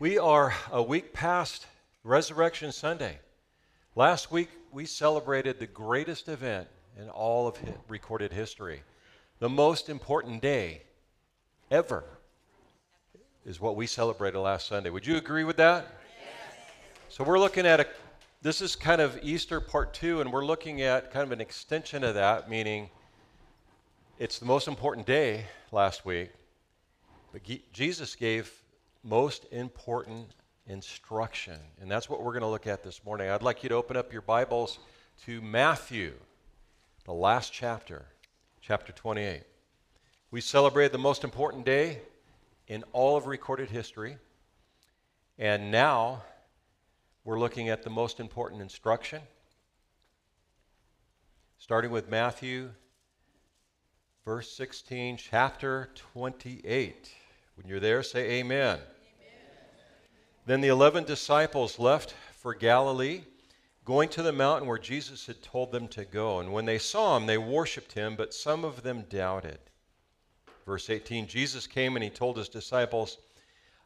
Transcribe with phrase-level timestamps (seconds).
[0.00, 1.68] We are a week past
[2.02, 3.20] Resurrection Sunday.
[3.94, 6.66] Last week, we celebrated the greatest event
[7.00, 8.82] in all of recorded history.
[9.38, 10.82] The most important day
[11.70, 12.02] ever
[13.46, 14.90] is what we celebrated last Sunday.
[14.90, 15.86] Would you agree with that?
[17.08, 17.86] So we're looking at a
[18.42, 22.02] this is kind of Easter part 2 and we're looking at kind of an extension
[22.02, 22.90] of that meaning
[24.18, 26.30] it's the most important day last week.
[27.32, 27.42] But
[27.72, 28.63] Jesus gave
[29.04, 30.34] most important
[30.66, 31.58] instruction.
[31.80, 33.28] And that's what we're going to look at this morning.
[33.28, 34.78] I'd like you to open up your Bibles
[35.26, 36.14] to Matthew,
[37.04, 38.06] the last chapter,
[38.62, 39.42] chapter 28.
[40.30, 42.00] We celebrated the most important day
[42.66, 44.16] in all of recorded history.
[45.38, 46.22] And now
[47.24, 49.20] we're looking at the most important instruction.
[51.58, 52.70] Starting with Matthew,
[54.24, 57.10] verse 16, chapter 28.
[57.56, 58.78] When you're there, say amen.
[60.46, 63.22] Then the eleven disciples left for Galilee,
[63.84, 66.40] going to the mountain where Jesus had told them to go.
[66.40, 69.58] And when they saw him, they worshiped him, but some of them doubted.
[70.66, 73.18] Verse 18 Jesus came and he told his disciples,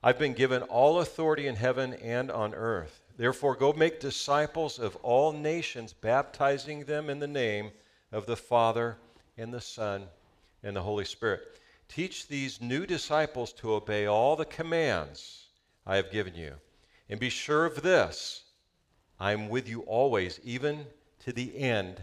[0.02, 3.02] I've been given all authority in heaven and on earth.
[3.16, 7.70] Therefore, go make disciples of all nations, baptizing them in the name
[8.12, 8.96] of the Father
[9.36, 10.04] and the Son
[10.62, 11.60] and the Holy Spirit.
[11.88, 15.47] Teach these new disciples to obey all the commands
[15.88, 16.52] I have given you.
[17.08, 18.44] And be sure of this
[19.18, 20.86] I am with you always, even
[21.24, 22.00] to the end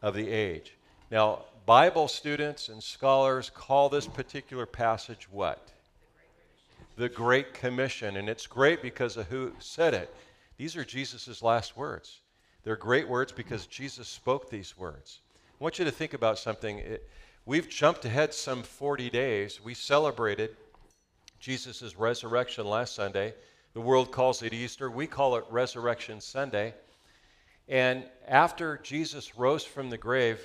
[0.00, 0.72] of the age.
[1.10, 5.72] Now, Bible students and scholars call this particular passage what?
[6.96, 8.16] The Great Commission.
[8.16, 10.14] And it's great because of who said it.
[10.56, 12.20] These are Jesus' last words.
[12.62, 15.20] They're great words because Jesus spoke these words.
[15.60, 16.78] I want you to think about something.
[16.78, 17.08] It,
[17.44, 19.60] we've jumped ahead some 40 days.
[19.62, 20.56] We celebrated
[21.44, 23.34] Jesus' resurrection last Sunday.
[23.74, 24.90] The world calls it Easter.
[24.90, 26.72] We call it Resurrection Sunday.
[27.68, 30.40] And after Jesus rose from the grave,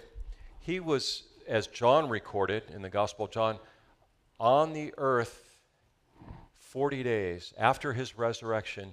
[0.60, 3.60] he was, as John recorded in the Gospel of John,
[4.42, 5.56] on the earth
[6.56, 8.92] 40 days after his resurrection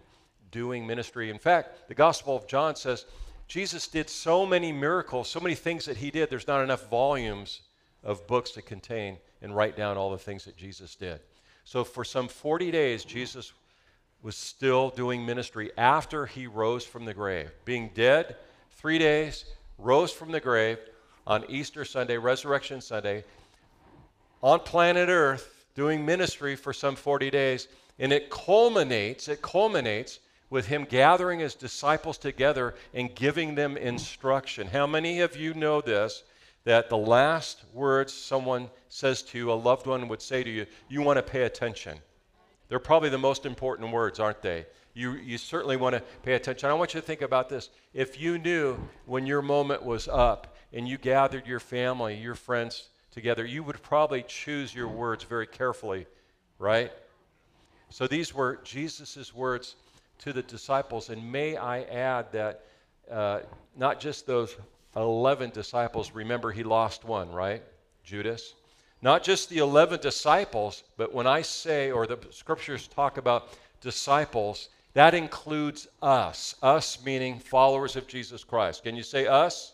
[0.52, 1.28] doing ministry.
[1.28, 3.06] In fact, the Gospel of John says
[3.48, 7.62] Jesus did so many miracles, so many things that he did, there's not enough volumes
[8.04, 11.18] of books to contain and write down all the things that Jesus did.
[11.66, 13.52] So for some 40 days, Jesus
[14.22, 17.50] was still doing ministry after he rose from the grave.
[17.64, 18.36] Being dead
[18.70, 19.44] three days,
[19.76, 20.78] rose from the grave
[21.26, 23.24] on Easter Sunday, Resurrection Sunday,
[24.44, 27.66] on planet Earth, doing ministry for some 40 days.
[27.98, 34.68] And it culminates, it culminates with him gathering his disciples together and giving them instruction.
[34.68, 36.22] How many of you know this?
[36.66, 40.66] That the last words someone says to you, a loved one would say to you,
[40.88, 41.98] you want to pay attention.
[42.68, 44.66] They're probably the most important words, aren't they?
[44.92, 46.68] You, you certainly want to pay attention.
[46.68, 47.70] I want you to think about this.
[47.94, 52.88] If you knew when your moment was up and you gathered your family, your friends
[53.12, 56.08] together, you would probably choose your words very carefully,
[56.58, 56.90] right?
[57.90, 59.76] So these were Jesus' words
[60.18, 61.10] to the disciples.
[61.10, 62.64] And may I add that
[63.08, 63.40] uh,
[63.76, 64.56] not just those
[64.96, 67.62] 11 disciples, remember he lost one, right?
[68.02, 68.54] Judas.
[69.02, 74.70] Not just the 11 disciples, but when I say, or the scriptures talk about disciples,
[74.94, 76.54] that includes us.
[76.62, 78.82] Us meaning followers of Jesus Christ.
[78.82, 79.34] Can you say us?
[79.34, 79.72] us.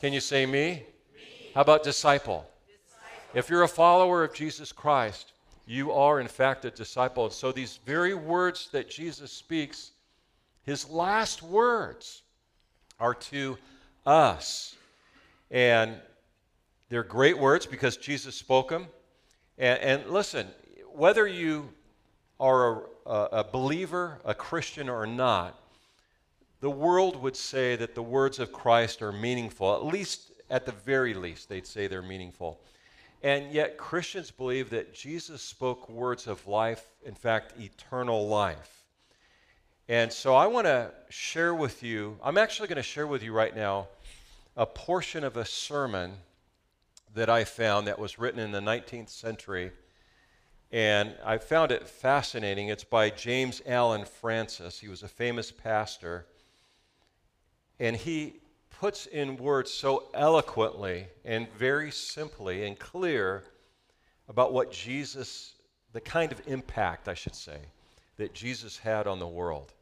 [0.00, 0.52] Can you say me?
[0.52, 0.84] me?
[1.54, 2.46] How about disciple?
[2.66, 3.38] disciple?
[3.38, 5.32] If you're a follower of Jesus Christ,
[5.66, 7.24] you are in fact a disciple.
[7.24, 9.90] And so these very words that Jesus speaks,
[10.62, 12.22] his last words,
[13.00, 13.58] are to
[14.06, 14.76] us.
[15.50, 15.96] And
[16.88, 18.86] they're great words because Jesus spoke them.
[19.58, 20.46] And, and listen,
[20.92, 21.68] whether you
[22.40, 25.58] are a, a believer, a Christian, or not,
[26.60, 29.74] the world would say that the words of Christ are meaningful.
[29.74, 32.60] At least, at the very least, they'd say they're meaningful.
[33.22, 38.84] And yet, Christians believe that Jesus spoke words of life, in fact, eternal life.
[39.88, 43.32] And so I want to share with you, I'm actually going to share with you
[43.32, 43.88] right now
[44.56, 46.12] a portion of a sermon
[47.14, 49.72] that I found that was written in the 19th century.
[50.70, 52.68] And I found it fascinating.
[52.68, 54.78] It's by James Allen Francis.
[54.78, 56.26] He was a famous pastor.
[57.78, 58.40] And he
[58.70, 63.44] puts in words so eloquently and very simply and clear
[64.28, 65.54] about what Jesus,
[65.92, 67.58] the kind of impact, I should say,
[68.16, 69.72] that Jesus had on the world.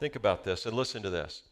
[0.00, 1.42] Think about this and listen to this.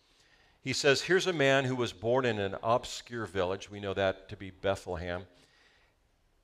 [0.62, 4.28] He says, Here's a man who was born in an obscure village, we know that
[4.28, 5.22] to be Bethlehem,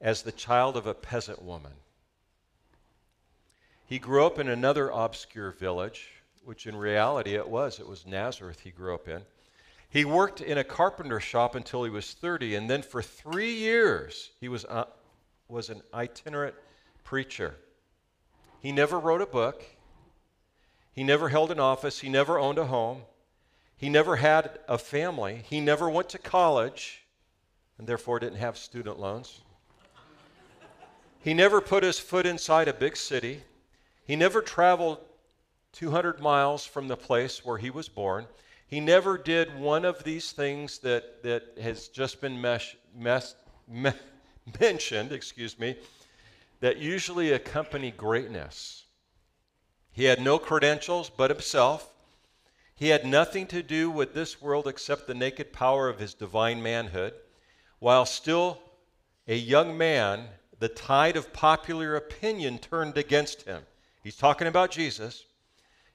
[0.01, 1.73] as the child of a peasant woman.
[3.85, 6.09] He grew up in another obscure village,
[6.45, 7.79] which in reality it was.
[7.79, 9.23] It was Nazareth he grew up in.
[9.89, 14.31] He worked in a carpenter shop until he was 30, and then for three years
[14.41, 14.87] he was, uh,
[15.49, 16.55] was an itinerant
[17.05, 17.55] preacher.
[18.61, 19.63] He never wrote a book,
[20.93, 23.03] he never held an office, he never owned a home,
[23.77, 27.07] he never had a family, he never went to college,
[27.79, 29.41] and therefore didn't have student loans.
[31.21, 33.43] He never put his foot inside a big city.
[34.05, 34.99] He never traveled
[35.73, 38.27] 200 miles from the place where he was born.
[38.67, 43.35] He never did one of these things that, that has just been mesh, mes,
[43.69, 43.91] me,
[44.61, 45.77] mentioned, excuse me,
[46.61, 48.85] that usually accompany greatness.
[49.93, 51.93] He had no credentials but himself.
[52.77, 56.63] He had nothing to do with this world except the naked power of his divine
[56.63, 57.15] manhood.
[57.79, 58.61] While still
[59.27, 60.29] a young man,
[60.59, 63.63] the tide of popular opinion turned against him.
[64.03, 65.25] He's talking about Jesus.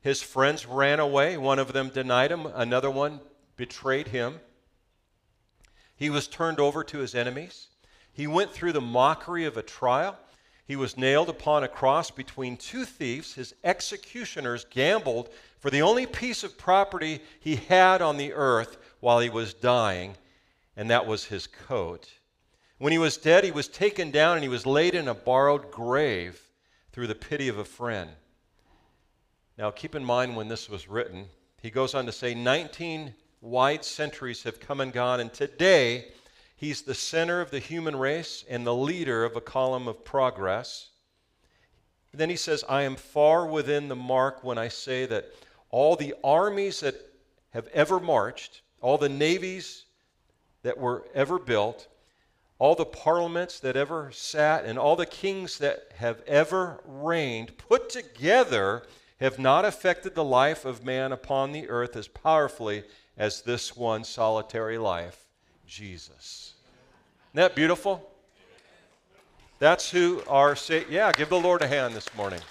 [0.01, 1.37] His friends ran away.
[1.37, 3.21] One of them denied him, another one
[3.55, 4.39] betrayed him.
[5.95, 7.67] He was turned over to his enemies.
[8.11, 10.17] He went through the mockery of a trial.
[10.65, 13.35] He was nailed upon a cross between two thieves.
[13.35, 15.29] His executioners gambled
[15.61, 20.15] for the only piece of property he had on the earth while he was dying,
[20.75, 22.09] and that was his coat.
[22.79, 25.69] When he was dead, he was taken down and he was laid in a borrowed
[25.69, 26.41] grave
[26.91, 28.09] through the pity of a friend.
[29.55, 31.27] Now, keep in mind when this was written,
[31.61, 36.07] he goes on to say 19 wide centuries have come and gone, and today
[36.55, 40.89] he's the center of the human race and the leader of a column of progress.
[42.15, 45.31] Then he says, I am far within the mark when I say that
[45.71, 46.95] all the armies that
[47.51, 49.85] have ever marched, all the navies
[50.63, 51.87] that were ever built,
[52.59, 57.89] all the parliaments that ever sat and all the kings that have ever reigned put
[57.89, 58.83] together
[59.19, 62.83] have not affected the life of man upon the earth as powerfully
[63.17, 65.25] as this one solitary life,
[65.67, 66.53] Jesus.
[67.29, 68.07] Isn't that beautiful?
[69.59, 70.85] That's who our say.
[70.89, 72.41] Yeah, give the Lord a hand this morning.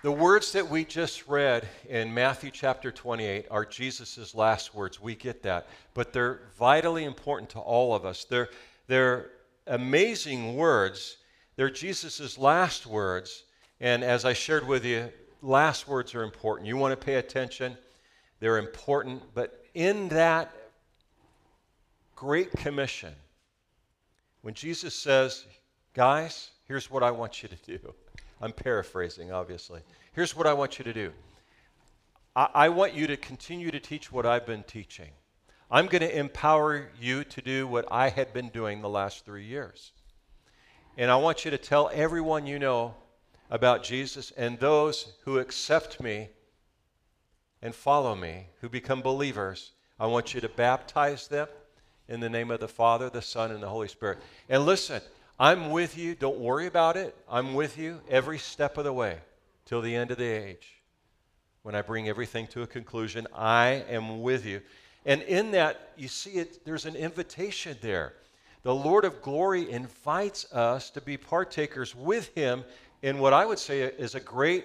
[0.00, 5.02] The words that we just read in Matthew chapter 28 are Jesus' last words.
[5.02, 5.66] We get that.
[5.92, 8.22] But they're vitally important to all of us.
[8.22, 8.48] They're,
[8.86, 9.30] they're
[9.66, 11.16] amazing words.
[11.56, 13.42] They're Jesus' last words.
[13.80, 15.12] And as I shared with you,
[15.42, 16.68] last words are important.
[16.68, 17.76] You want to pay attention,
[18.38, 19.20] they're important.
[19.34, 20.54] But in that
[22.14, 23.14] great commission,
[24.42, 25.44] when Jesus says,
[25.92, 27.94] Guys, here's what I want you to do.
[28.40, 29.80] I'm paraphrasing, obviously.
[30.12, 31.12] Here's what I want you to do
[32.36, 35.10] I, I want you to continue to teach what I've been teaching.
[35.70, 39.44] I'm going to empower you to do what I had been doing the last three
[39.44, 39.92] years.
[40.96, 42.94] And I want you to tell everyone you know
[43.50, 46.30] about Jesus and those who accept me
[47.60, 49.72] and follow me, who become believers.
[50.00, 51.48] I want you to baptize them
[52.08, 54.18] in the name of the Father, the Son, and the Holy Spirit.
[54.48, 55.02] And listen,
[55.38, 56.14] I'm with you.
[56.16, 57.14] Don't worry about it.
[57.30, 59.18] I'm with you every step of the way
[59.66, 60.82] till the end of the age.
[61.62, 64.62] When I bring everything to a conclusion, I am with you.
[65.06, 68.14] And in that, you see it, there's an invitation there.
[68.62, 72.64] The Lord of glory invites us to be partakers with him
[73.02, 74.64] in what I would say is a great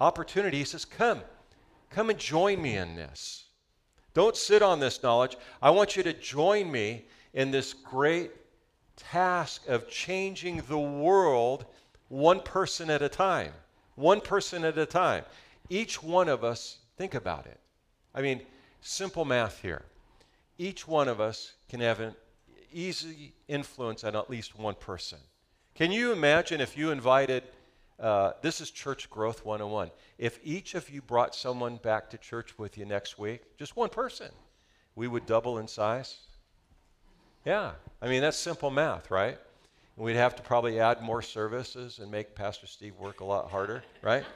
[0.00, 0.58] opportunity.
[0.58, 1.20] He says, Come,
[1.90, 3.44] come and join me in this.
[4.14, 5.36] Don't sit on this knowledge.
[5.60, 8.30] I want you to join me in this great
[9.10, 11.64] task of changing the world
[12.08, 13.52] one person at a time.
[13.94, 15.24] One person at a time.
[15.68, 17.58] Each one of us, think about it.
[18.14, 18.42] I mean,
[18.80, 19.82] simple math here.
[20.58, 22.14] Each one of us can have an
[22.72, 25.18] easy influence on at least one person.
[25.74, 27.44] Can you imagine if you invited,
[27.98, 32.58] uh, this is Church Growth 101, if each of you brought someone back to church
[32.58, 34.28] with you next week, just one person,
[34.94, 36.18] we would double in size?
[37.44, 39.38] Yeah, I mean, that's simple math, right?
[39.96, 43.82] We'd have to probably add more services and make Pastor Steve work a lot harder,
[44.02, 44.24] right?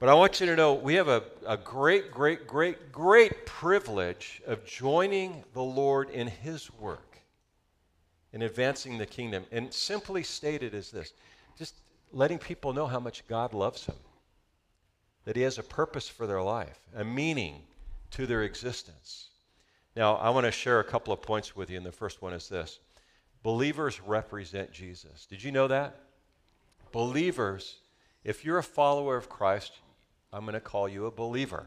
[0.00, 4.40] But I want you to know we have a, a great, great, great, great privilege
[4.46, 7.18] of joining the Lord in His work
[8.32, 9.44] in advancing the kingdom.
[9.50, 11.12] And simply stated is this
[11.56, 11.74] just
[12.12, 13.96] letting people know how much God loves them,
[15.24, 17.62] that He has a purpose for their life, a meaning
[18.12, 19.30] to their existence.
[19.98, 22.32] Now, I want to share a couple of points with you, and the first one
[22.32, 22.78] is this
[23.42, 25.26] Believers represent Jesus.
[25.26, 25.98] Did you know that?
[26.92, 27.78] Believers,
[28.22, 29.72] if you're a follower of Christ,
[30.32, 31.66] I'm going to call you a believer.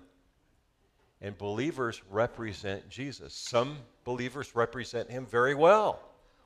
[1.19, 3.33] And believers represent Jesus.
[3.33, 5.99] Some believers represent him very well,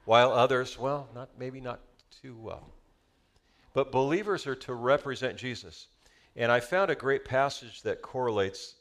[0.06, 1.82] while others, well, not maybe not
[2.20, 2.68] too well.
[3.76, 5.86] but believers are to represent Jesus.
[6.36, 8.74] And I found a great passage that correlates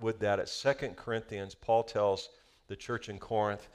[0.00, 1.56] with that at 2 Corinthians.
[1.56, 2.28] Paul tells
[2.72, 3.68] the church in Corinth,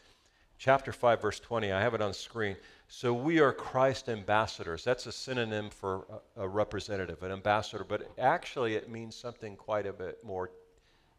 [0.58, 1.72] chapter 5, verse 20.
[1.72, 2.56] I have it on screen.
[2.88, 4.84] So we are Christ ambassadors.
[4.84, 9.86] That's a synonym for a, a representative, an ambassador, but actually it means something quite
[9.86, 10.50] a bit more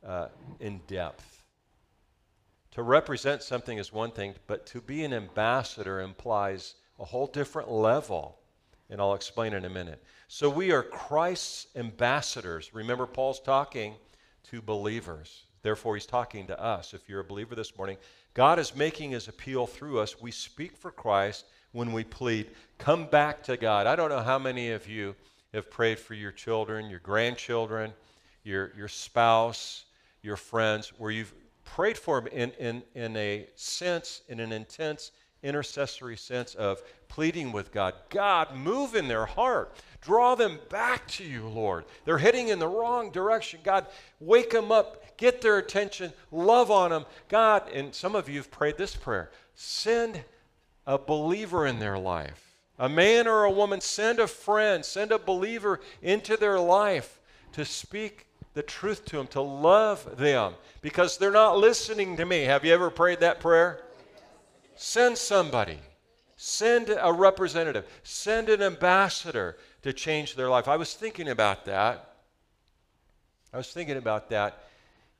[0.05, 0.27] uh,
[0.59, 1.45] in depth.
[2.73, 7.71] To represent something is one thing, but to be an ambassador implies a whole different
[7.71, 8.41] level.
[8.91, 10.03] And I'll explain in a minute.
[10.27, 12.75] So we are Christ's ambassadors.
[12.75, 13.95] Remember, Paul's talking
[14.51, 15.45] to believers.
[15.69, 16.95] Therefore, he's talking to us.
[16.95, 17.99] If you're a believer this morning,
[18.33, 20.19] God is making his appeal through us.
[20.19, 22.49] We speak for Christ when we plead,
[22.79, 23.87] come back to God.
[23.87, 25.15] I don't know how many of you
[25.53, 27.93] have prayed for your children, your grandchildren,
[28.45, 29.85] your, your spouse,
[30.23, 31.35] your friends, where you've
[31.67, 35.11] prayed for them in, in, in a sense, in an intense
[35.43, 37.95] intercessory sense of pleading with God.
[38.09, 39.75] God, move in their heart.
[40.01, 41.85] Draw them back to you, Lord.
[42.05, 43.61] They're heading in the wrong direction.
[43.63, 43.87] God,
[44.21, 45.03] wake them up.
[45.19, 46.13] Get their attention.
[46.33, 47.05] Love on them.
[47.29, 50.23] God, and some of you have prayed this prayer send
[50.87, 52.55] a believer in their life.
[52.79, 57.21] A man or a woman, send a friend, send a believer into their life
[57.53, 62.43] to speak the truth to them, to love them, because they're not listening to me.
[62.43, 63.83] Have you ever prayed that prayer?
[64.77, 65.79] Send somebody,
[66.37, 70.69] send a representative, send an ambassador to change their life.
[70.69, 72.15] I was thinking about that.
[73.53, 74.63] I was thinking about that.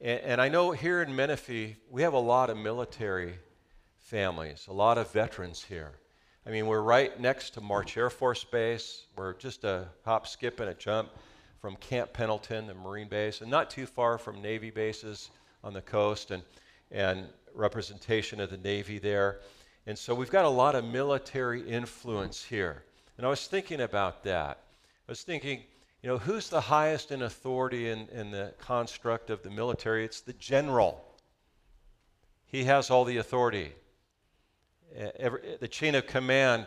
[0.01, 3.35] And, and I know here in Menifee, we have a lot of military
[3.99, 5.93] families, a lot of veterans here.
[6.47, 9.05] I mean, we're right next to March Air Force Base.
[9.17, 11.11] We're just a hop, skip, and a jump
[11.61, 15.31] from Camp Pendleton, the Marine base, and not too far from Navy bases
[15.65, 16.43] on the coast and,
[16.91, 19.41] and representation of the Navy there.
[19.87, 22.85] And so we've got a lot of military influence here.
[23.17, 24.59] And I was thinking about that.
[25.09, 25.65] I was thinking,
[26.03, 30.05] you know, who's the highest in authority in, in the construct of the military?
[30.05, 31.05] It's the general.
[32.47, 33.73] He has all the authority
[35.19, 36.67] every, the chain of command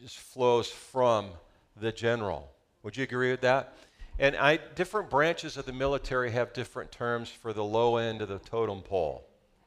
[0.00, 1.28] just flows from
[1.76, 2.50] the general.
[2.82, 3.76] Would you agree with that?
[4.18, 8.28] And I, different branches of the military have different terms for the low end of
[8.28, 9.26] the totem pole,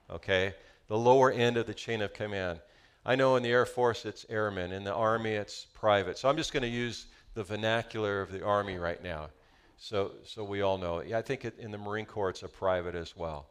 [0.09, 0.53] okay?
[0.87, 2.59] The lower end of the chain of command.
[3.05, 6.17] I know in the Air Force it's airmen, in the Army it's private.
[6.17, 7.07] So I'm just going to use
[7.37, 9.29] the vernacular of the Army right now,
[9.77, 11.01] so, so we all know.
[11.01, 13.45] I think it, in the Marine Corps it's a private as well.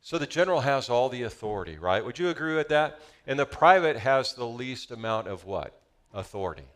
[0.00, 2.04] So the general has all the authority, right?
[2.04, 2.98] Would you agree with that?
[3.28, 5.80] And the private has the least amount of what?
[6.12, 6.66] Authority.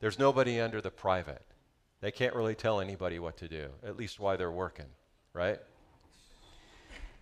[0.00, 1.42] There's nobody under the private.
[2.00, 4.86] They can't really tell anybody what to do, at least why they're working,
[5.34, 5.58] right?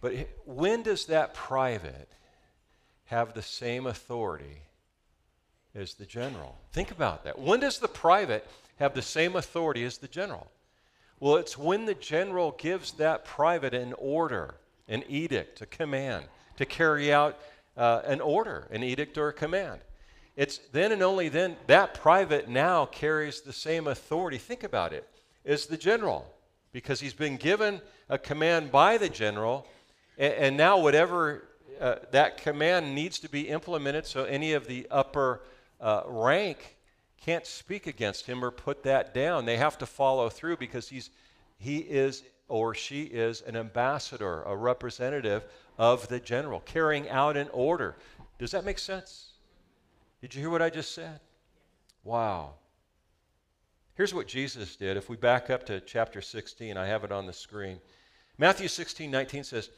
[0.00, 2.08] But when does that private
[3.06, 4.62] have the same authority
[5.74, 6.56] as the general?
[6.72, 7.40] Think about that.
[7.40, 8.46] When does the private
[8.78, 10.50] have the same authority as the general?
[11.20, 14.54] Well, it's when the general gives that private an order
[14.88, 16.24] an edict, a command,
[16.56, 17.38] to carry out
[17.76, 19.80] uh, an order, an edict or a command.
[20.36, 24.38] It's then and only then that private now carries the same authority.
[24.38, 25.06] Think about it,
[25.44, 26.32] as the general,
[26.72, 29.66] because he's been given a command by the general,
[30.16, 31.44] and, and now whatever
[31.80, 35.42] uh, that command needs to be implemented so any of the upper
[35.80, 36.76] uh, rank
[37.20, 39.44] can't speak against him or put that down.
[39.44, 41.10] They have to follow through because he's
[41.58, 45.44] he is or she is an ambassador, a representative
[45.76, 47.96] of the general, carrying out an order.
[48.38, 49.32] Does that make sense?
[50.20, 51.20] Did you hear what I just said?
[52.04, 52.54] Wow.
[53.94, 54.96] Here's what Jesus did.
[54.96, 57.80] If we back up to chapter 16, I have it on the screen.
[58.38, 59.70] Matthew 16, 19 says,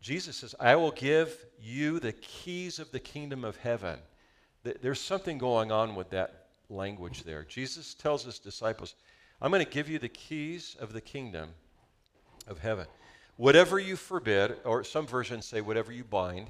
[0.00, 3.98] Jesus says, I will give you the keys of the kingdom of heaven.
[4.62, 6.37] There's something going on with that
[6.68, 7.44] language there.
[7.44, 8.94] Jesus tells his disciples,
[9.40, 11.50] I'm going to give you the keys of the kingdom
[12.46, 12.86] of heaven.
[13.36, 16.48] Whatever you forbid, or some versions say whatever you bind,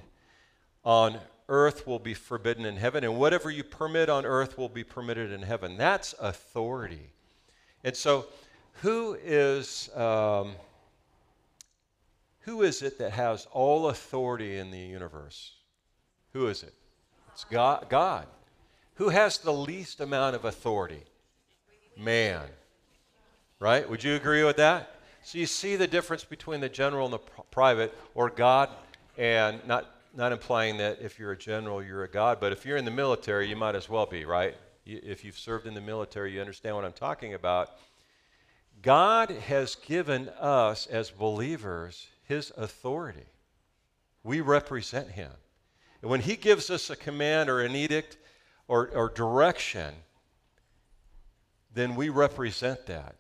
[0.85, 4.85] on earth will be forbidden in heaven, and whatever you permit on earth will be
[4.85, 5.77] permitted in heaven.
[5.77, 7.11] That's authority.
[7.85, 8.27] And so,
[8.81, 10.53] who is um,
[12.41, 15.53] who is it that has all authority in the universe?
[16.33, 16.73] Who is it?
[17.33, 17.87] It's God.
[17.91, 18.27] God.
[18.99, 21.05] Who has the least amount of authority?
[21.97, 22.45] Man.
[23.61, 23.89] Right?
[23.89, 24.97] Would you agree with that?
[25.23, 28.71] So you see the difference between the general and the private, or God,
[29.17, 29.87] and not,
[30.17, 32.91] not implying that if you're a general, you're a God, but if you're in the
[32.91, 34.57] military, you might as well be, right?
[34.85, 37.71] If you've served in the military, you understand what I'm talking about.
[38.83, 43.27] God has given us as believers his authority.
[44.25, 45.31] We represent him.
[46.03, 48.17] And when he gives us a command or an edict
[48.69, 49.95] or, or direction,
[51.75, 53.17] then we represent that.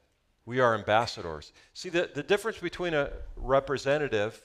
[0.46, 1.52] We are ambassadors.
[1.74, 4.40] See, the, the difference between a representative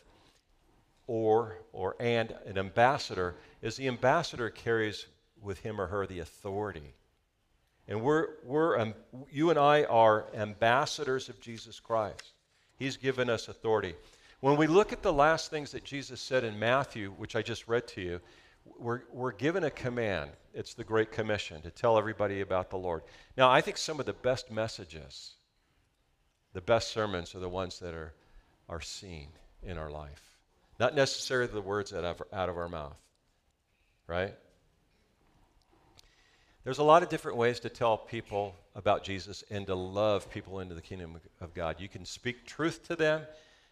[1.07, 5.05] or, or and an ambassador is the ambassador carries
[5.41, 6.93] with him or her the authority.
[7.87, 8.93] And we're, we're um,
[9.29, 12.33] you and I are ambassadors of Jesus Christ.
[12.77, 13.95] He's given us authority.
[14.39, 17.67] When we look at the last things that Jesus said in Matthew, which I just
[17.67, 18.19] read to you,
[18.65, 20.31] we're, we're given a command.
[20.53, 23.03] It's the Great Commission to tell everybody about the Lord.
[23.37, 25.33] Now, I think some of the best messages,
[26.53, 28.13] the best sermons, are the ones that are,
[28.69, 29.29] are seen
[29.63, 30.37] in our life.
[30.79, 32.97] Not necessarily the words out of, out of our mouth,
[34.07, 34.35] right?
[36.63, 40.59] There's a lot of different ways to tell people about Jesus and to love people
[40.59, 41.75] into the kingdom of God.
[41.79, 43.23] You can speak truth to them,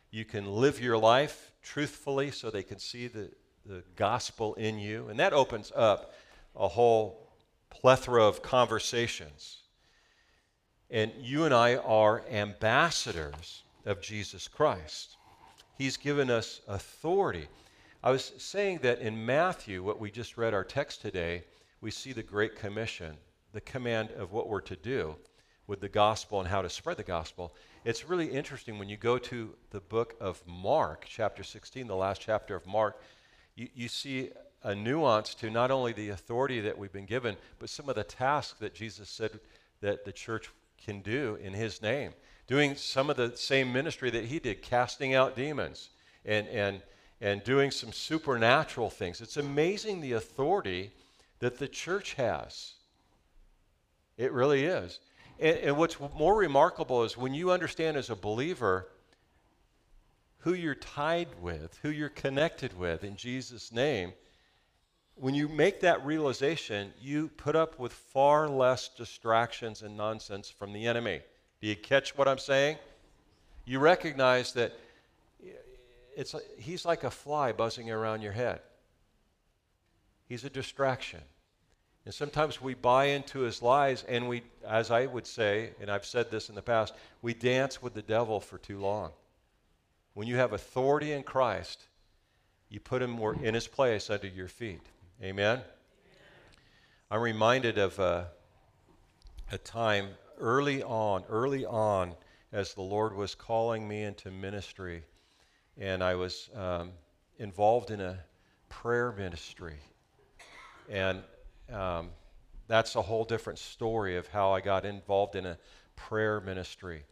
[0.09, 3.31] you can live your life truthfully so they can see the,
[3.65, 6.13] the gospel in you, and that opens up
[6.55, 7.29] a whole
[7.69, 9.57] plethora of conversations.
[10.89, 15.15] And you and I are ambassadors of Jesus Christ.
[15.77, 17.47] He's given us authority.
[18.03, 21.43] I was saying that in Matthew, what we just read our text today,
[21.81, 23.15] we see the Great Commission,
[23.53, 25.15] the command of what we're to do
[25.67, 27.55] with the gospel and how to spread the gospel.
[27.85, 32.21] It's really interesting when you go to the book of Mark, chapter 16, the last
[32.21, 33.01] chapter of Mark,
[33.55, 34.31] you, you see
[34.63, 38.03] a nuance to not only the authority that we've been given, but some of the
[38.03, 39.39] tasks that Jesus said
[39.81, 40.49] that the church
[40.83, 42.13] can do in his name.
[42.47, 45.89] Doing some of the same ministry that he did, casting out demons
[46.25, 46.81] and, and,
[47.19, 49.21] and doing some supernatural things.
[49.21, 50.91] It's amazing the authority
[51.39, 52.73] that the church has.
[54.17, 54.99] It really is.
[55.39, 58.87] And, and, what's more remarkable is when you understand as a believer
[60.41, 64.13] who you're tied with, who you're connected with in Jesus' name,
[65.15, 70.73] when you make that realization, you put up with far less distractions and nonsense from
[70.73, 71.21] the enemy.
[71.61, 72.77] Do you catch what I'm saying?
[73.65, 74.73] You recognize that
[76.15, 78.61] it's, he's like a fly buzzing around your head.
[80.27, 81.21] He's a distraction.
[82.05, 86.05] And sometimes we buy into his lies, and we, as I would say, and I've
[86.05, 89.11] said this in the past, we dance with the devil for too long.
[90.13, 91.87] When you have authority in Christ,
[92.69, 94.81] you put him in his place under your feet.
[95.23, 95.61] Amen?
[97.09, 98.27] I'm reminded of a,
[99.51, 102.15] a time early on, early on,
[102.51, 105.03] as the Lord was calling me into ministry,
[105.77, 106.91] and I was um,
[107.37, 108.19] involved in a
[108.67, 109.77] prayer ministry.
[110.89, 111.21] And
[111.71, 112.09] um,
[112.67, 115.57] that's a whole different story of how I got involved in a
[115.95, 117.03] prayer ministry.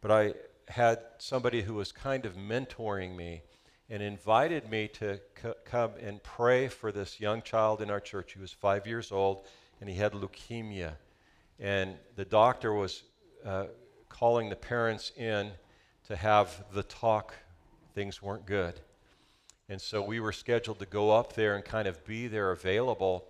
[0.00, 0.34] But I
[0.70, 3.42] had somebody who was kind of mentoring me
[3.88, 8.34] and invited me to c- come and pray for this young child in our church.
[8.34, 9.46] He was five years old
[9.80, 10.92] and he had leukemia.
[11.58, 13.02] And the doctor was
[13.44, 13.66] uh,
[14.08, 15.50] calling the parents in
[16.06, 17.34] to have the talk.
[17.94, 18.80] Things weren't good.
[19.68, 23.24] And so we were scheduled to go up there and kind of be there available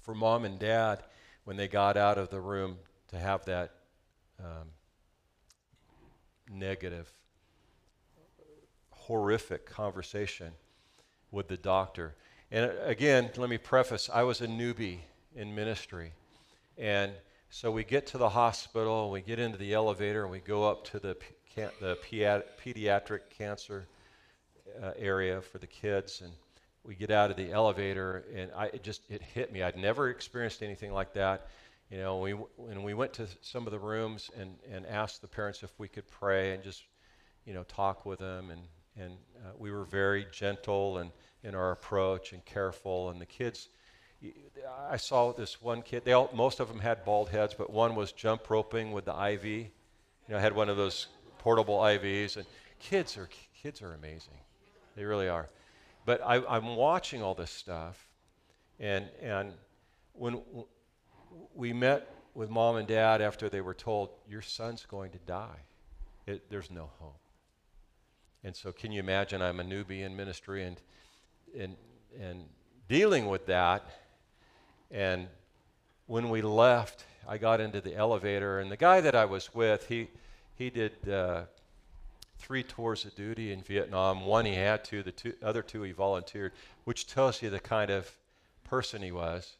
[0.00, 1.02] for mom and dad
[1.44, 3.74] when they got out of the room to have that
[4.40, 4.68] um,
[6.52, 7.12] negative,
[8.90, 10.52] horrific conversation
[11.30, 12.14] with the doctor.
[12.50, 14.98] And uh, again, let me preface I was a newbie
[15.34, 16.12] in ministry.
[16.78, 17.12] And
[17.50, 20.84] so we get to the hospital, we get into the elevator, and we go up
[20.86, 21.16] to the,
[21.80, 21.98] the
[22.64, 23.86] pediatric cancer
[24.82, 26.22] uh, area for the kids.
[26.22, 26.32] And
[26.84, 29.62] we get out of the elevator, and I, it just it hit me.
[29.62, 31.46] I'd never experienced anything like that.
[31.92, 35.28] You know, we when we went to some of the rooms and, and asked the
[35.28, 36.84] parents if we could pray and just,
[37.44, 38.62] you know, talk with them, and
[38.96, 39.12] and
[39.44, 41.10] uh, we were very gentle and
[41.42, 43.10] in our approach and careful.
[43.10, 43.68] And the kids,
[44.88, 46.02] I saw this one kid.
[46.06, 49.24] They all, most of them had bald heads, but one was jump roping with the
[49.32, 49.44] IV.
[49.44, 49.68] You
[50.30, 52.46] know, had one of those portable IVs, and
[52.78, 53.28] kids are
[53.62, 54.38] kids are amazing.
[54.96, 55.50] They really are.
[56.06, 58.08] But I, am watching all this stuff,
[58.80, 59.52] and, and
[60.14, 60.40] when
[61.54, 65.60] we met with mom and dad after they were told, Your son's going to die,
[66.26, 67.20] it, there's no hope.
[68.44, 69.40] And so, can you imagine?
[69.40, 70.80] I'm a newbie in ministry and,
[71.56, 71.76] and,
[72.20, 72.44] and
[72.88, 73.84] dealing with that.
[74.90, 75.28] And
[76.06, 79.86] when we left, I got into the elevator, and the guy that I was with,
[79.86, 80.08] he,
[80.56, 81.44] he did uh,
[82.38, 84.26] three tours of duty in Vietnam.
[84.26, 86.52] One he had to, the two, other two he volunteered,
[86.84, 88.10] which tells you the kind of
[88.64, 89.56] person he was.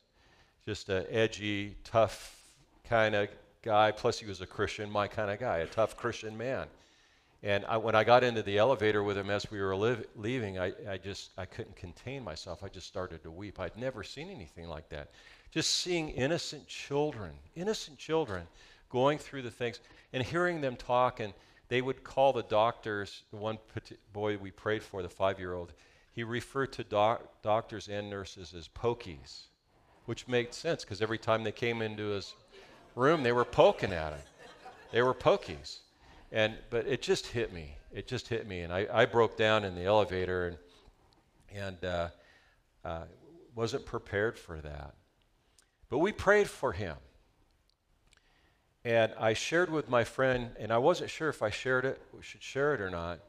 [0.67, 2.41] Just an edgy, tough
[2.89, 3.29] kind of
[3.63, 3.91] guy.
[3.91, 6.67] Plus, he was a Christian, my kind of guy, a tough Christian man.
[7.43, 9.77] And I, when I got into the elevator with him as we were
[10.15, 12.63] leaving, I, I just I couldn't contain myself.
[12.63, 13.59] I just started to weep.
[13.59, 15.11] I'd never seen anything like that.
[15.51, 18.47] Just seeing innocent children, innocent children,
[18.91, 19.81] going through the things
[20.13, 21.19] and hearing them talk.
[21.19, 21.33] And
[21.69, 23.59] they would call the doctors, the one
[24.13, 25.73] boy we prayed for, the five year old,
[26.13, 29.47] he referred to doc- doctors and nurses as pokies,
[30.07, 32.35] which made sense because every time they came into his
[32.95, 34.23] room, they were poking at him.
[34.91, 35.79] They were pokies.
[36.31, 37.77] And, but it just hit me.
[37.93, 38.61] It just hit me.
[38.61, 40.59] And I, I broke down in the elevator and,
[41.55, 42.09] and uh,
[42.85, 43.05] uh,
[43.55, 44.95] wasn't prepared for that.
[45.89, 46.97] But we prayed for him.
[48.85, 52.23] And I shared with my friend, and I wasn't sure if I shared it, we
[52.23, 53.21] should share it or not.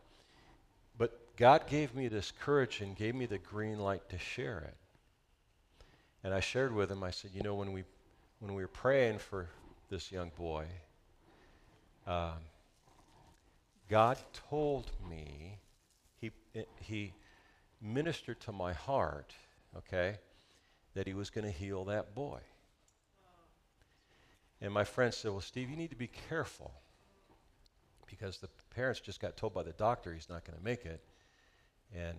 [0.98, 4.76] But God gave me this courage and gave me the green light to share it.
[6.24, 7.84] And I shared with him, I said, you know, when we,
[8.40, 9.50] when we were praying for
[9.90, 10.66] this young boy,
[12.08, 12.40] um,
[13.90, 14.18] God
[14.50, 15.60] told me,
[16.20, 16.32] he,
[16.80, 17.14] he
[17.82, 19.34] ministered to my heart,
[19.78, 20.18] okay,
[20.94, 22.40] that he was going to heal that boy.
[24.62, 26.72] And my friend said, Well, Steve, you need to be careful
[28.08, 31.04] because the parents just got told by the doctor he's not going to make it.
[31.94, 32.16] And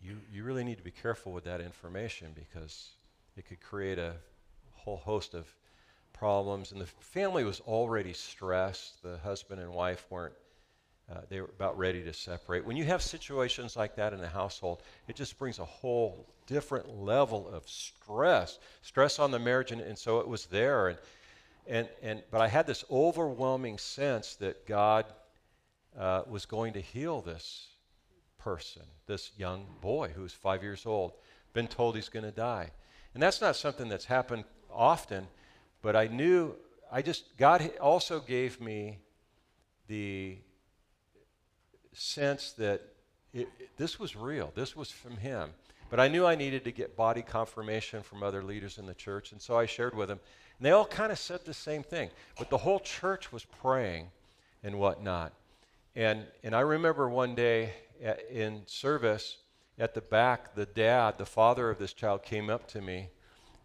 [0.00, 2.92] you, you really need to be careful with that information because
[3.36, 4.14] it could create a
[4.72, 5.46] whole host of
[6.12, 6.72] problems.
[6.72, 9.02] And the family was already stressed.
[9.02, 10.34] The husband and wife weren't,
[11.10, 12.64] uh, they were about ready to separate.
[12.64, 16.88] When you have situations like that in a household, it just brings a whole different
[16.88, 19.72] level of stress, stress on the marriage.
[19.72, 20.88] And, and so it was there.
[20.88, 20.98] And,
[21.66, 25.06] and, and, but I had this overwhelming sense that God
[25.98, 27.68] uh, was going to heal this
[28.38, 31.12] person, this young boy who was five years old,
[31.52, 32.70] been told he's going to die.
[33.14, 35.26] And that's not something that's happened often,
[35.82, 36.54] but I knew,
[36.90, 38.98] I just, God also gave me
[39.88, 40.38] the
[41.92, 42.82] sense that
[43.34, 45.50] it, this was real, this was from Him.
[45.90, 49.32] But I knew I needed to get body confirmation from other leaders in the church,
[49.32, 50.20] and so I shared with them
[50.62, 52.08] and they all kind of said the same thing.
[52.38, 54.12] But the whole church was praying
[54.62, 55.32] and whatnot.
[55.96, 57.72] And, and I remember one day
[58.06, 59.38] uh, in service
[59.78, 63.08] at the back, the dad, the father of this child, came up to me.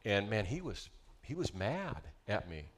[0.06, 0.90] And man, he was,
[1.22, 2.70] he was mad at me.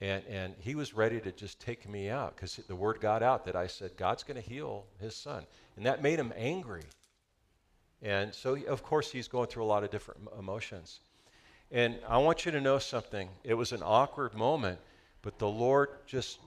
[0.00, 3.44] And, and he was ready to just take me out because the word got out
[3.44, 5.44] that I said, God's going to heal his son.
[5.76, 6.82] And that made him angry.
[8.02, 11.00] And so, of course, he's going through a lot of different emotions.
[11.70, 13.28] And I want you to know something.
[13.44, 14.80] It was an awkward moment,
[15.22, 16.38] but the Lord just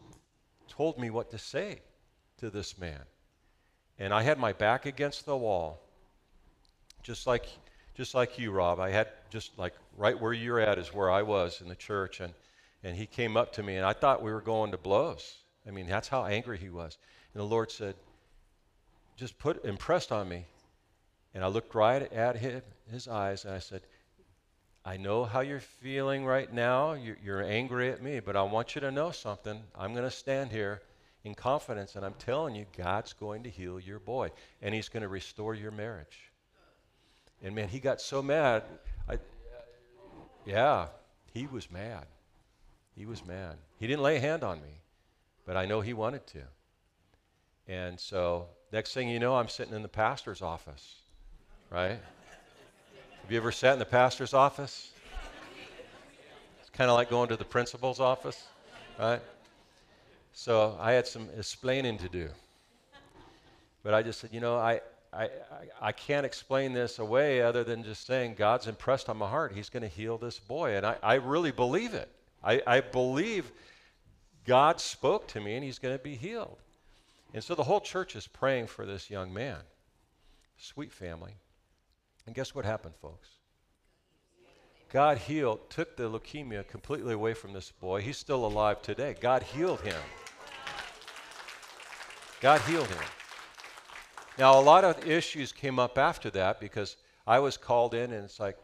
[0.68, 1.80] told me what to say
[2.38, 3.02] to this man.
[3.98, 5.82] And I had my back against the wall,
[7.06, 7.46] just like,
[7.94, 8.80] just like you, Rob.
[8.80, 12.20] I had just like right where you're at is where I was in the church.
[12.20, 12.34] And,
[12.84, 15.36] and he came up to me, and I thought we were going to blows.
[15.68, 16.98] I mean, that's how angry he was.
[17.34, 17.94] And the Lord said,
[19.18, 20.46] just put, impressed on me.
[21.36, 23.82] And I looked right at him, his eyes, and I said,
[24.84, 26.94] I know how you're feeling right now.
[26.94, 29.62] You're, you're, angry at me, but I want you to know something.
[29.76, 30.82] I'm going to stand here
[31.24, 35.02] in confidence, and I'm telling you, God's going to heal your boy, and He's going
[35.02, 36.32] to restore your marriage.
[37.46, 38.64] And man, he got so mad.
[39.08, 39.20] I,
[40.48, 40.88] yeah,
[41.32, 42.08] he was mad.
[42.96, 43.58] He was mad.
[43.80, 44.82] He didn't lay a hand on me,
[45.46, 46.40] but I know he wanted to.
[47.68, 50.96] And so, next thing you know, I'm sitting in the pastor's office,
[51.70, 52.00] right?
[53.22, 54.92] Have you ever sat in the pastor's office?
[56.62, 58.44] It's kind of like going to the principal's office,
[58.98, 59.22] right?
[60.34, 62.30] So I had some explaining to do.
[63.84, 64.82] But I just said, you know, I,
[65.16, 65.30] I,
[65.82, 69.54] I can't explain this away other than just saying God's impressed on my heart.
[69.54, 70.76] He's going to heal this boy.
[70.76, 72.10] And I, I really believe it.
[72.44, 73.52] I, I believe
[74.46, 76.58] God spoke to me and he's going to be healed.
[77.34, 79.58] And so the whole church is praying for this young man.
[80.58, 81.36] Sweet family.
[82.26, 83.30] And guess what happened, folks?
[84.92, 88.02] God healed, took the leukemia completely away from this boy.
[88.02, 89.16] He's still alive today.
[89.20, 90.02] God healed him.
[92.42, 93.04] God healed him.
[94.38, 98.26] Now, a lot of issues came up after that because I was called in, and
[98.26, 98.58] it's like,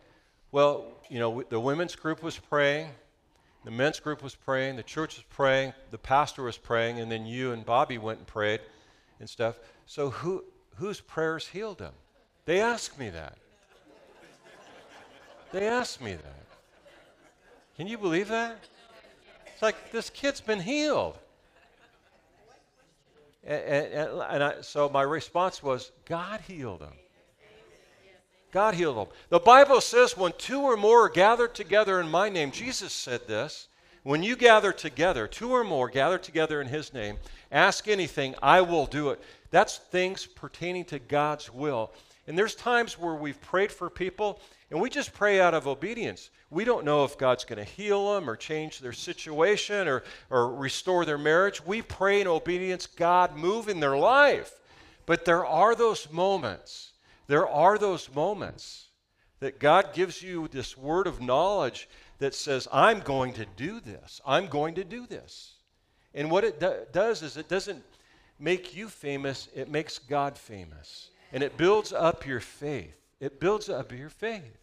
[0.51, 2.89] well, you know, the women's group was praying,
[3.63, 7.25] the men's group was praying, the church was praying, the pastor was praying, and then
[7.25, 8.59] you and Bobby went and prayed
[9.19, 9.59] and stuff.
[9.85, 10.43] So, who,
[10.75, 11.93] whose prayers healed them?
[12.45, 13.37] They asked me that.
[15.53, 16.45] They asked me that.
[17.77, 18.57] Can you believe that?
[19.45, 21.17] It's like this kid's been healed.
[23.43, 26.93] And, and, and I, so my response was, God healed him.
[28.51, 29.07] God healed him.
[29.29, 33.27] The Bible says, when two or more are gathered together in my name, Jesus said
[33.27, 33.67] this.
[34.03, 37.17] When you gather together, two or more gather together in his name,
[37.51, 39.21] ask anything, I will do it.
[39.51, 41.93] That's things pertaining to God's will.
[42.27, 46.29] And there's times where we've prayed for people and we just pray out of obedience.
[46.49, 50.53] We don't know if God's going to heal them or change their situation or, or
[50.53, 51.65] restore their marriage.
[51.65, 54.53] We pray in obedience, God move in their life.
[55.05, 56.93] But there are those moments,
[57.27, 58.87] there are those moments
[59.39, 64.21] that God gives you this word of knowledge that says, I'm going to do this.
[64.25, 65.55] I'm going to do this.
[66.13, 67.83] And what it do- does is it doesn't
[68.39, 71.09] make you famous, it makes God famous.
[71.33, 72.97] And it builds up your faith.
[73.19, 74.57] It builds up your faith.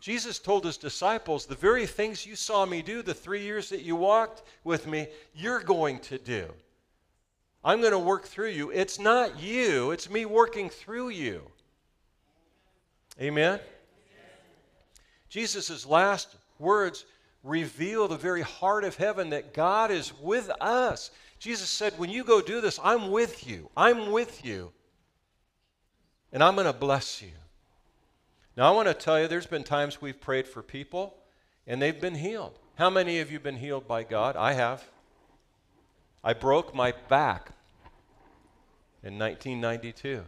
[0.00, 3.82] Jesus told his disciples, The very things you saw me do the three years that
[3.82, 6.48] you walked with me, you're going to do.
[7.64, 8.70] I'm going to work through you.
[8.70, 11.42] It's not you, it's me working through you.
[13.20, 13.60] Amen?
[15.28, 17.04] Jesus' last words
[17.44, 21.10] reveal the very heart of heaven that God is with us.
[21.38, 23.70] Jesus said, When you go do this, I'm with you.
[23.76, 24.72] I'm with you.
[26.32, 27.32] And I'm going to bless you.
[28.56, 31.14] Now, I want to tell you, there's been times we've prayed for people
[31.66, 32.58] and they've been healed.
[32.76, 34.36] How many of you been healed by God?
[34.36, 34.84] I have.
[36.24, 37.50] I broke my back
[39.02, 40.22] in 1992.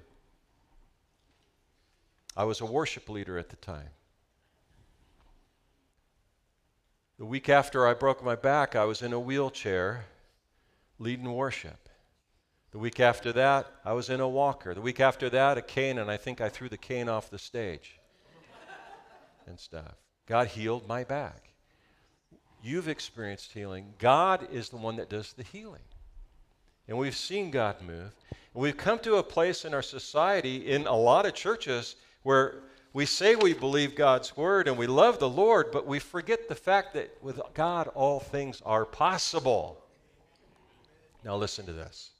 [2.37, 3.90] I was a worship leader at the time.
[7.19, 10.07] The week after I broke my back, I was in a wheelchair
[10.99, 11.88] leading worship.
[12.74, 14.74] The week after that, I was in a walker.
[14.74, 17.38] The week after that, a cane, and I think I threw the cane off the
[17.38, 18.00] stage
[19.46, 19.94] and stuff.
[20.26, 21.50] God healed my back.
[22.64, 23.94] You've experienced healing.
[24.00, 25.84] God is the one that does the healing.
[26.88, 28.12] And we've seen God move.
[28.32, 32.56] And we've come to a place in our society, in a lot of churches, where
[32.92, 36.56] we say we believe God's word and we love the Lord, but we forget the
[36.56, 39.80] fact that with God all things are possible.
[41.24, 42.10] Now, listen to this.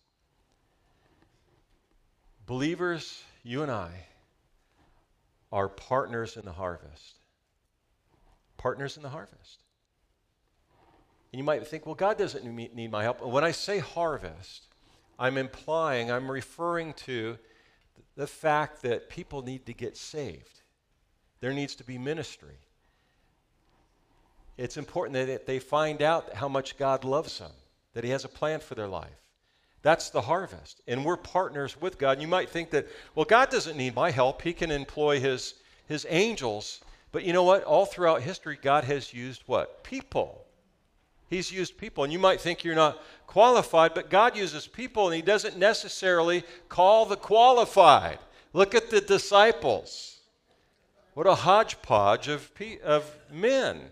[2.46, 3.90] Believers, you and I,
[5.50, 7.18] are partners in the harvest.
[8.57, 9.62] Partners in the harvest.
[11.33, 13.24] And you might think, well, God doesn't need my help.
[13.24, 14.66] When I say harvest,
[15.18, 17.38] I'm implying, I'm referring to
[18.16, 20.61] the fact that people need to get saved.
[21.40, 22.59] There needs to be ministry.
[24.57, 27.50] It's important that they find out how much God loves them,
[27.94, 29.23] that He has a plan for their life.
[29.85, 30.81] That's the harvest.
[30.88, 32.12] And we're partners with God.
[32.12, 34.40] And you might think that, well, God doesn't need my help.
[34.40, 35.55] He can employ his,
[35.87, 36.81] his angels.
[37.12, 37.64] But you know what?
[37.64, 39.85] All throughout history, God has used what?
[39.85, 40.47] People.
[41.29, 42.03] He's used people.
[42.03, 46.44] And you might think you're not qualified, but God uses people, and He doesn't necessarily
[46.70, 48.18] call the qualified.
[48.55, 50.18] Look at the disciples.
[51.12, 52.51] What a hodgepodge of,
[52.83, 53.83] of men.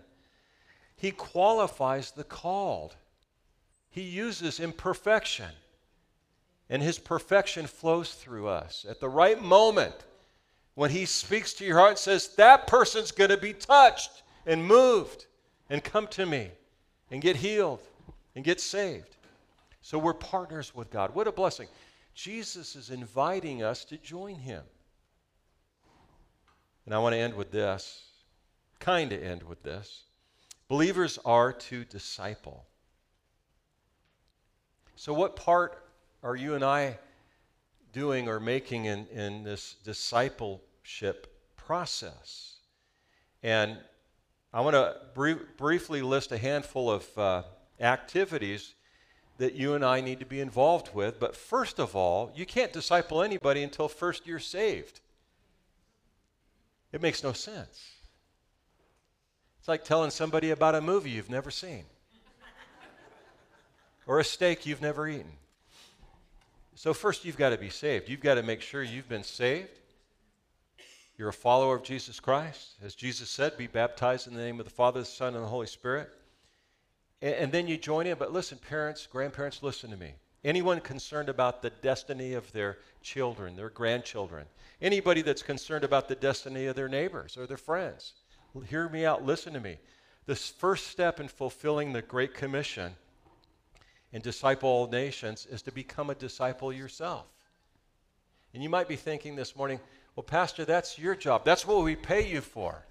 [0.95, 2.95] He qualifies the called,
[3.91, 5.51] He uses imperfection
[6.73, 8.83] and his perfection flows through us.
[8.89, 9.93] At the right moment,
[10.73, 14.65] when he speaks to your heart and says, That person's going to be touched and
[14.65, 15.27] moved
[15.69, 16.49] and come to me
[17.11, 17.79] and get healed
[18.33, 19.17] and get saved.
[19.83, 21.13] So we're partners with God.
[21.13, 21.67] What a blessing.
[22.15, 24.63] Jesus is inviting us to join him.
[26.87, 28.01] And I want to end with this,
[28.79, 30.05] kind of end with this.
[30.69, 32.65] Believers are to disciple.
[34.95, 35.82] So, what part
[36.23, 36.97] are you and I
[37.91, 42.55] doing or making in, in this discipleship process?
[43.43, 43.77] And
[44.53, 47.43] I want to br- briefly list a handful of uh,
[47.79, 48.73] activities
[49.37, 51.19] that you and I need to be involved with.
[51.19, 55.01] But first of all, you can't disciple anybody until first you're saved.
[56.91, 57.91] It makes no sense.
[59.59, 61.85] It's like telling somebody about a movie you've never seen
[64.05, 65.31] or a steak you've never eaten.
[66.75, 68.09] So, first, you've got to be saved.
[68.09, 69.79] You've got to make sure you've been saved.
[71.17, 72.71] You're a follower of Jesus Christ.
[72.83, 75.47] As Jesus said, be baptized in the name of the Father, the Son, and the
[75.47, 76.09] Holy Spirit.
[77.21, 78.17] And, and then you join in.
[78.17, 80.15] But listen, parents, grandparents, listen to me.
[80.43, 84.45] Anyone concerned about the destiny of their children, their grandchildren,
[84.81, 88.13] anybody that's concerned about the destiny of their neighbors or their friends,
[88.67, 89.77] hear me out, listen to me.
[90.25, 92.95] The first step in fulfilling the Great Commission
[94.13, 97.25] and disciple all nations is to become a disciple yourself.
[98.53, 99.79] And you might be thinking this morning,
[100.15, 101.43] well, Pastor, that's your job.
[101.43, 102.85] That's what we pay you for.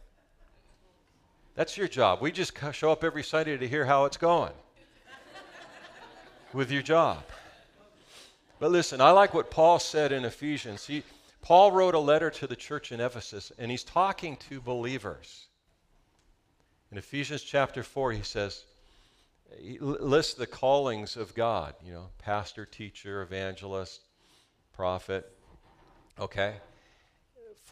[1.54, 2.20] That's your job.
[2.20, 4.52] We just show up every Sunday to hear how it's going
[6.52, 7.22] with your job.
[8.58, 10.86] But listen, I like what Paul said in Ephesians.
[10.86, 11.04] He,
[11.40, 15.46] Paul wrote a letter to the church in Ephesus, and he's talking to believers.
[16.90, 18.64] In Ephesians chapter 4, he says,
[19.60, 24.00] he lists the callings of God, you know, pastor, teacher, evangelist,
[24.72, 25.30] prophet.
[26.18, 26.54] Okay?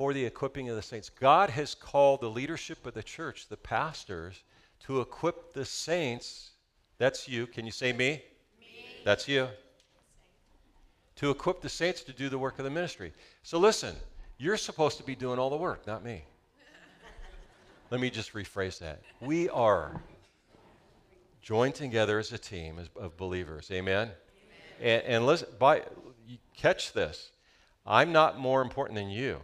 [0.01, 1.11] for the equipping of the saints.
[1.11, 4.45] God has called the leadership of the church, the pastors,
[4.87, 6.53] to equip the saints.
[6.97, 7.47] That's you.
[7.47, 8.23] Can you say me?
[8.59, 8.87] Me.
[9.05, 9.49] That's you.
[11.17, 13.13] To equip the saints to do the work of the ministry.
[13.43, 13.95] So listen,
[14.39, 16.25] you're supposed to be doing all the work, not me.
[17.91, 19.03] Let me just rephrase that.
[19.21, 20.01] We are
[21.43, 23.71] joined together as a team of believers.
[23.71, 24.09] Amen?
[24.09, 24.13] Amen.
[24.81, 25.83] And, and listen, by,
[26.57, 27.31] catch this.
[27.87, 29.41] I'm not more important than you,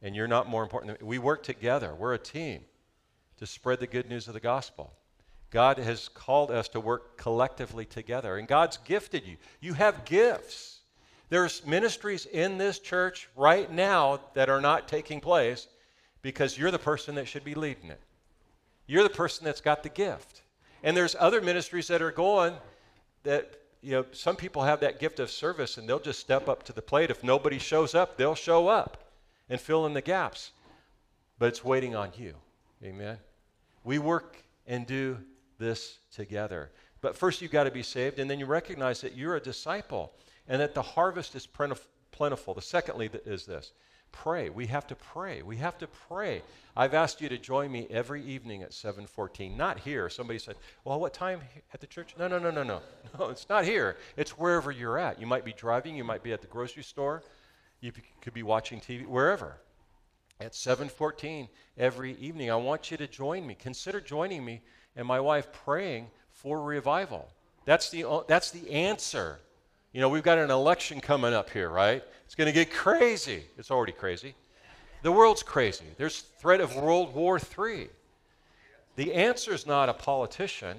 [0.00, 1.10] and you're not more important than me.
[1.10, 1.94] We work together.
[1.94, 2.62] We're a team
[3.38, 4.92] to spread the good news of the gospel.
[5.50, 9.36] God has called us to work collectively together, and God's gifted you.
[9.60, 10.80] You have gifts.
[11.28, 15.66] There's ministries in this church right now that are not taking place
[16.22, 18.00] because you're the person that should be leading it.
[18.86, 20.41] You're the person that's got the gift.
[20.82, 22.54] And there's other ministries that are going
[23.22, 26.62] that, you know, some people have that gift of service and they'll just step up
[26.64, 27.10] to the plate.
[27.10, 29.10] If nobody shows up, they'll show up
[29.48, 30.52] and fill in the gaps.
[31.38, 32.34] But it's waiting on you.
[32.84, 33.18] Amen.
[33.84, 35.18] We work and do
[35.58, 36.70] this together.
[37.00, 40.12] But first, you've got to be saved, and then you recognize that you're a disciple
[40.48, 42.54] and that the harvest is plentiful.
[42.54, 43.72] The secondly is this
[44.12, 44.50] pray.
[44.50, 45.42] We have to pray.
[45.42, 46.42] We have to pray.
[46.76, 49.56] I've asked you to join me every evening at 7:14.
[49.56, 50.08] Not here.
[50.08, 51.40] Somebody said, "Well, what time
[51.72, 52.82] at the church?" No, no, no, no, no.
[53.18, 53.96] No, it's not here.
[54.16, 55.20] It's wherever you're at.
[55.20, 57.22] You might be driving, you might be at the grocery store,
[57.80, 59.58] you could be watching TV, wherever.
[60.40, 63.54] At 7:14 every evening, I want you to join me.
[63.54, 64.62] Consider joining me
[64.96, 67.28] and my wife praying for revival.
[67.64, 69.40] That's the that's the answer
[69.92, 72.02] you know, we've got an election coming up here, right?
[72.24, 73.44] It's going to get crazy.
[73.58, 74.34] It's already crazy.
[75.02, 75.84] The world's crazy.
[75.98, 77.88] There's threat of World War III.
[78.96, 80.78] The answer is not a politician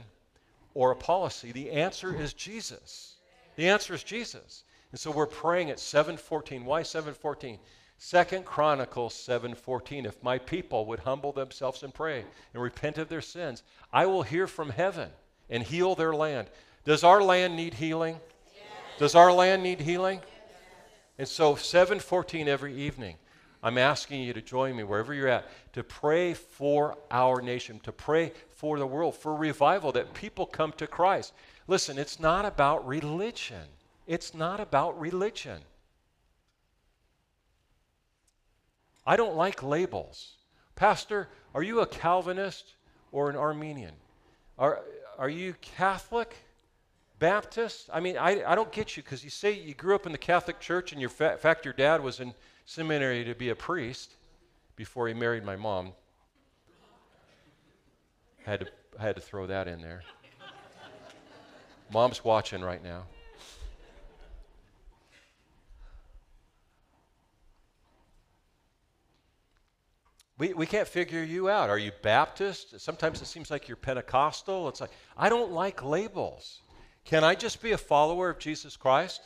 [0.73, 1.51] or a policy.
[1.51, 3.15] The answer is Jesus.
[3.55, 4.63] The answer is Jesus.
[4.91, 6.65] And so we're praying at 714.
[6.65, 7.59] Why 714?
[7.97, 13.21] Second Chronicles 7:14 If my people would humble themselves and pray and repent of their
[13.21, 15.09] sins, I will hear from heaven
[15.49, 16.49] and heal their land.
[16.83, 18.19] Does our land need healing?
[18.99, 20.21] Does our land need healing?
[21.17, 23.17] And so 714 every evening,
[23.61, 27.91] I'm asking you to join me wherever you're at to pray for our nation, to
[27.91, 31.33] pray for the world, for revival, that people come to Christ.
[31.67, 33.65] Listen, it's not about religion.
[34.05, 35.61] It's not about religion.
[39.05, 40.33] I don't like labels.
[40.75, 42.73] Pastor, are you a Calvinist
[43.11, 43.93] or an Arminian?
[44.57, 44.81] Are,
[45.17, 46.35] are you Catholic?
[47.23, 47.89] Baptist?
[47.93, 50.17] I mean, I, I don't get you because you say you grew up in the
[50.17, 52.33] Catholic Church and your fa- fact your dad was in
[52.65, 54.15] seminary to be a priest
[54.75, 55.93] before he married my mom.
[58.45, 58.67] Had to,
[58.99, 60.03] I had to throw that in there.
[61.93, 63.05] Mom's watching right now.
[70.37, 71.69] We, we can't figure you out.
[71.69, 72.81] Are you Baptist?
[72.81, 74.67] Sometimes it seems like you're Pentecostal.
[74.67, 76.59] It's like, I don't like labels.
[77.05, 79.21] Can I just be a follower of Jesus Christ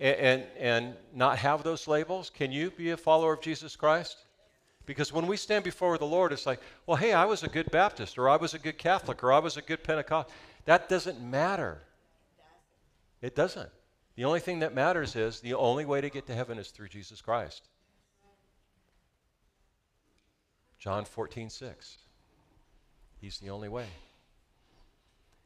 [0.00, 2.30] and, and, and, not have those labels?
[2.30, 4.18] Can you be a follower of Jesus Christ?
[4.86, 7.70] Because when we stand before the Lord, it's like, well, hey, I was a good
[7.70, 10.28] Baptist, or I was a good Catholic, or I was a good Pentecost.
[10.66, 11.80] That doesn't matter.
[13.22, 13.70] It doesn't.
[14.16, 16.88] The only thing that matters is the only way to get to heaven is through
[16.88, 17.68] Jesus Christ.
[20.78, 21.98] John 14, 6.
[23.20, 23.86] He's the only way.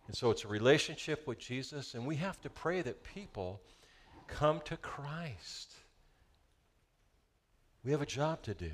[0.09, 3.61] And so it's a relationship with Jesus, and we have to pray that people
[4.27, 5.75] come to Christ.
[7.85, 8.73] We have a job to do.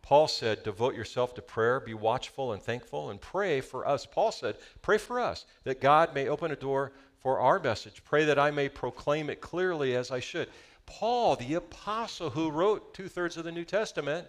[0.00, 4.06] Paul said, Devote yourself to prayer, be watchful and thankful, and pray for us.
[4.06, 8.02] Paul said, Pray for us that God may open a door for our message.
[8.02, 10.48] Pray that I may proclaim it clearly as I should.
[10.86, 14.26] Paul, the apostle who wrote two thirds of the New Testament,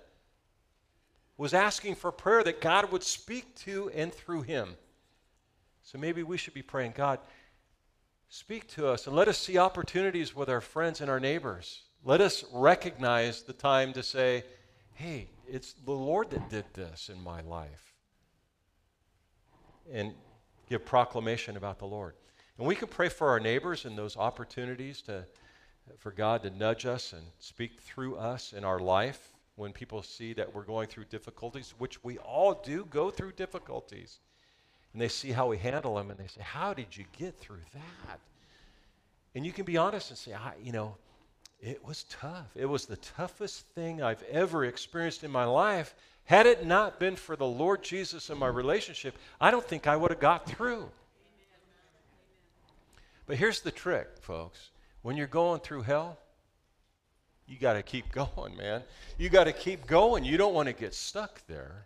[1.37, 4.75] was asking for prayer that God would speak to and through him.
[5.91, 7.17] So maybe we should be praying, God,
[8.27, 11.81] speak to us and let us see opportunities with our friends and our neighbors.
[12.05, 14.43] Let us recognize the time to say,
[14.93, 17.95] hey, it's the Lord that did this in my life.
[19.91, 20.13] And
[20.69, 22.13] give proclamation about the Lord.
[22.59, 25.25] And we can pray for our neighbors and those opportunities to,
[25.97, 30.33] for God to nudge us and speak through us in our life when people see
[30.33, 34.19] that we're going through difficulties, which we all do go through difficulties
[34.93, 37.61] and they see how we handle them and they say, How did you get through
[37.73, 38.19] that?
[39.35, 40.95] And you can be honest and say, I, You know,
[41.61, 42.47] it was tough.
[42.55, 45.93] It was the toughest thing I've ever experienced in my life.
[46.23, 49.95] Had it not been for the Lord Jesus and my relationship, I don't think I
[49.95, 50.89] would have got through.
[53.25, 54.69] But here's the trick, folks.
[55.01, 56.17] When you're going through hell,
[57.47, 58.83] you got to keep going, man.
[59.17, 60.23] You got to keep going.
[60.23, 61.85] You don't want to get stuck there.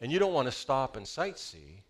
[0.00, 1.82] And you don't want to stop and sightsee.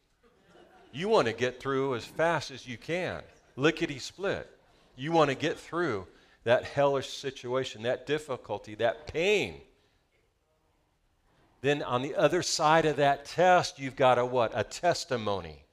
[0.93, 3.23] You want to get through as fast as you can,
[3.57, 4.51] lickety split.
[4.97, 6.07] You want to get through
[6.45, 9.61] that hellish situation, that difficulty, that pain.
[11.61, 14.53] Then on the other side of that test, you've got a what?
[14.55, 15.65] A testimony.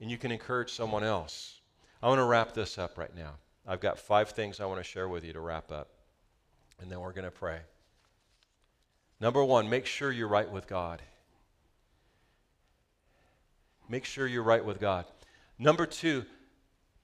[0.00, 1.60] And you can encourage someone else.
[2.02, 3.32] I want to wrap this up right now.
[3.66, 5.88] I've got five things I want to share with you to wrap up.
[6.80, 7.58] And then we're going to pray.
[9.20, 11.00] Number one, make sure you're right with God.
[13.88, 15.04] Make sure you're right with God.
[15.58, 16.24] Number two,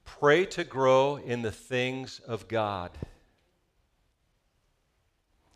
[0.03, 2.91] pray to grow in the things of God.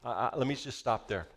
[0.03, 1.27] Uh, let me just stop there.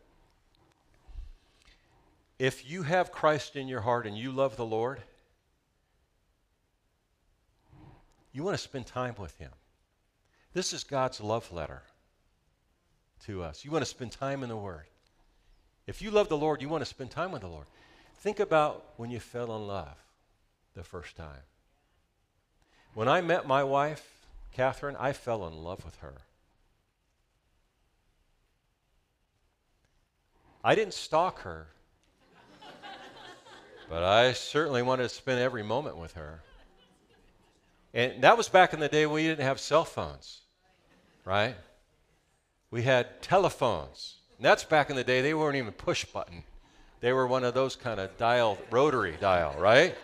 [2.38, 5.00] If you have Christ in your heart and you love the Lord,
[8.32, 9.50] you want to spend time with Him.
[10.52, 11.82] This is God's love letter
[13.26, 13.64] to us.
[13.64, 14.84] You want to spend time in the Word.
[15.86, 17.66] If you love the Lord, you want to spend time with the Lord.
[18.18, 19.96] Think about when you fell in love
[20.74, 21.42] the first time.
[22.94, 26.14] When I met my wife, Catherine, I fell in love with her.
[30.64, 31.68] I didn't stalk her,
[33.88, 36.40] but I certainly wanted to spend every moment with her.
[37.94, 40.40] And that was back in the day when we didn't have cell phones,
[41.24, 41.54] right?
[42.72, 44.16] We had telephones.
[44.36, 46.42] And that's back in the day, they weren't even push button.
[47.00, 49.94] They were one of those kind of dial, rotary dial, right?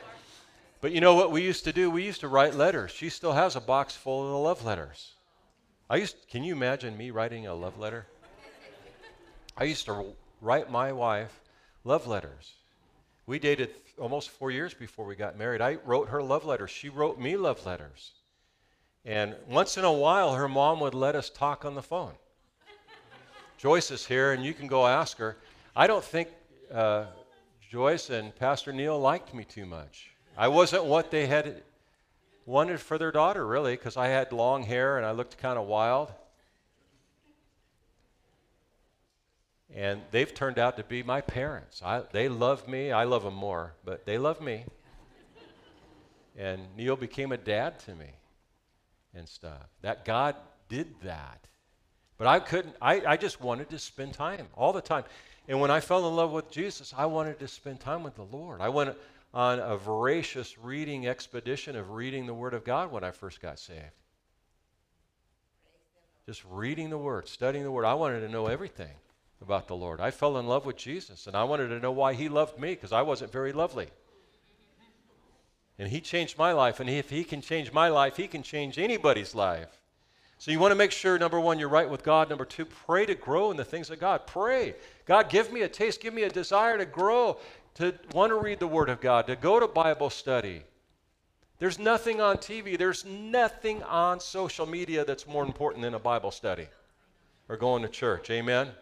[0.81, 1.91] But you know what we used to do?
[1.91, 2.91] We used to write letters.
[2.91, 5.13] She still has a box full of the love letters.
[5.91, 8.07] I used, can you imagine me writing a love letter?
[9.57, 11.41] I used to write my wife
[11.85, 12.53] love letters.
[13.27, 15.61] We dated almost four years before we got married.
[15.61, 16.71] I wrote her love letters.
[16.71, 18.13] She wrote me love letters.
[19.05, 22.13] And once in a while, her mom would let us talk on the phone.
[23.59, 25.37] Joyce is here, and you can go ask her.
[25.77, 26.29] I don't think
[26.75, 27.07] uh,
[27.71, 30.11] Joyce and Pastor Neil liked me too much.
[30.37, 31.63] I wasn't what they had
[32.47, 35.67] wanted for their daughter, really, because I had long hair and I looked kind of
[35.67, 36.13] wild.
[39.75, 41.81] And they've turned out to be my parents.
[41.85, 42.93] I, they love me.
[42.93, 44.65] I love them more, but they love me.
[46.37, 48.11] And Neil became a dad to me
[49.15, 49.69] and stuff.
[49.83, 50.35] That God
[50.69, 51.47] did that.
[52.19, 55.05] But I couldn't, I, I just wanted to spend time all the time.
[55.47, 58.23] And when I fell in love with Jesus, I wanted to spend time with the
[58.23, 58.61] Lord.
[58.61, 58.97] I went
[59.35, 63.59] on a voracious reading expedition of reading the Word of God when I first got
[63.59, 63.83] saved.
[66.25, 67.85] Just reading the Word, studying the Word.
[67.85, 68.95] I wanted to know everything
[69.43, 70.01] about the Lord.
[70.01, 72.71] I fell in love with Jesus, and I wanted to know why He loved me
[72.71, 73.89] because I wasn't very lovely.
[75.79, 78.79] And He changed my life, and if He can change my life, He can change
[78.79, 79.81] anybody's life.
[80.45, 82.29] So you want to make sure, number one, you're right with God.
[82.29, 84.27] Number two, pray to grow in the things of God.
[84.27, 84.75] Pray.
[85.07, 87.39] God, give me a taste, give me a desire to grow,
[87.77, 90.65] to want to read the Word of God, to go to Bible study.
[91.61, 96.31] There's nothing on TV, there's nothing on social media that's more important than a Bible
[96.31, 96.67] study
[97.49, 98.29] or going to church.
[98.29, 98.67] Amen?
[98.67, 98.75] Amen?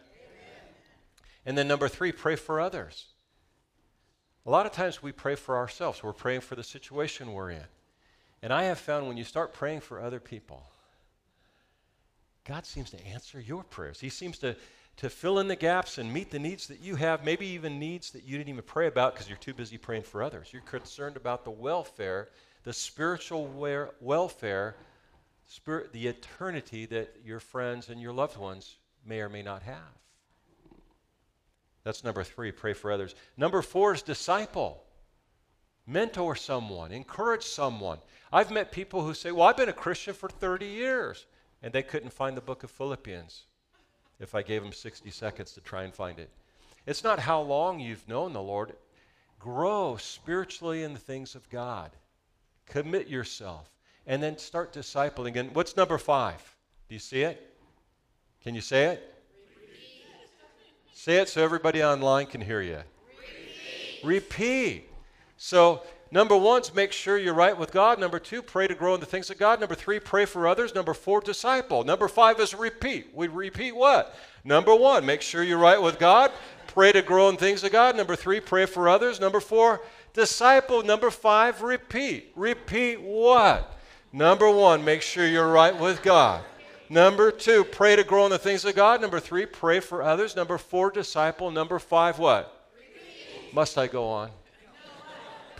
[1.46, 3.06] And then number three, pray for others.
[4.46, 7.66] A lot of times we pray for ourselves, we're praying for the situation we're in.
[8.42, 10.64] And I have found when you start praying for other people,
[12.44, 14.00] God seems to answer your prayers.
[14.00, 14.56] He seems to,
[14.96, 18.10] to fill in the gaps and meet the needs that you have, maybe even needs
[18.10, 20.48] that you didn't even pray about because you're too busy praying for others.
[20.52, 22.30] You're concerned about the welfare,
[22.64, 23.46] the spiritual
[24.00, 24.76] welfare,
[25.46, 28.76] spirit, the eternity that your friends and your loved ones
[29.06, 29.76] may or may not have.
[31.84, 33.14] That's number three, pray for others.
[33.36, 34.82] Number four is disciple.
[35.86, 37.98] Mentor someone, encourage someone.
[38.32, 41.26] I've met people who say, Well, I've been a Christian for 30 years
[41.62, 43.44] and they couldn't find the book of Philippians
[44.18, 46.30] if I gave them 60 seconds to try and find it.
[46.86, 48.74] It's not how long you've known the Lord.
[49.38, 51.90] Grow spiritually in the things of God.
[52.66, 53.70] Commit yourself.
[54.06, 55.36] And then start discipling.
[55.36, 56.56] And what's number five?
[56.88, 57.56] Do you see it?
[58.42, 59.14] Can you say it?
[59.56, 60.04] Repeat.
[60.92, 62.80] Say it so everybody online can hear you.
[64.02, 64.04] Repeat.
[64.04, 64.88] Repeat.
[65.36, 65.82] So
[66.12, 67.98] Number one make sure you're right with God.
[67.98, 69.60] Number two, pray to grow in the things of God.
[69.60, 70.74] Number three, pray for others.
[70.74, 71.84] Number four, disciple.
[71.84, 73.14] Number five is repeat.
[73.14, 74.14] We repeat what?
[74.44, 76.30] Number one, make sure you're right with God.
[76.66, 77.96] Pray to grow in things of God.
[77.96, 79.20] Number three, pray for others.
[79.20, 79.80] Number four,
[80.12, 80.82] disciple.
[80.82, 82.30] Number five, repeat.
[82.36, 83.78] Repeat what?
[84.12, 86.44] Number one, make sure you're right with God.
[86.90, 89.00] Number two, pray to grow in the things of God.
[89.00, 90.36] Number three, pray for others.
[90.36, 91.50] Number four, disciple.
[91.50, 92.68] Number five, what?
[92.76, 93.54] Repeat.
[93.54, 94.30] Must I go on?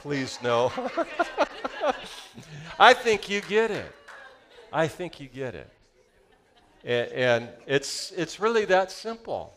[0.03, 0.73] Please, no.
[2.81, 3.95] I think you get it.
[4.73, 5.71] I think you get it.
[6.83, 9.55] and, and it's, it's really that simple.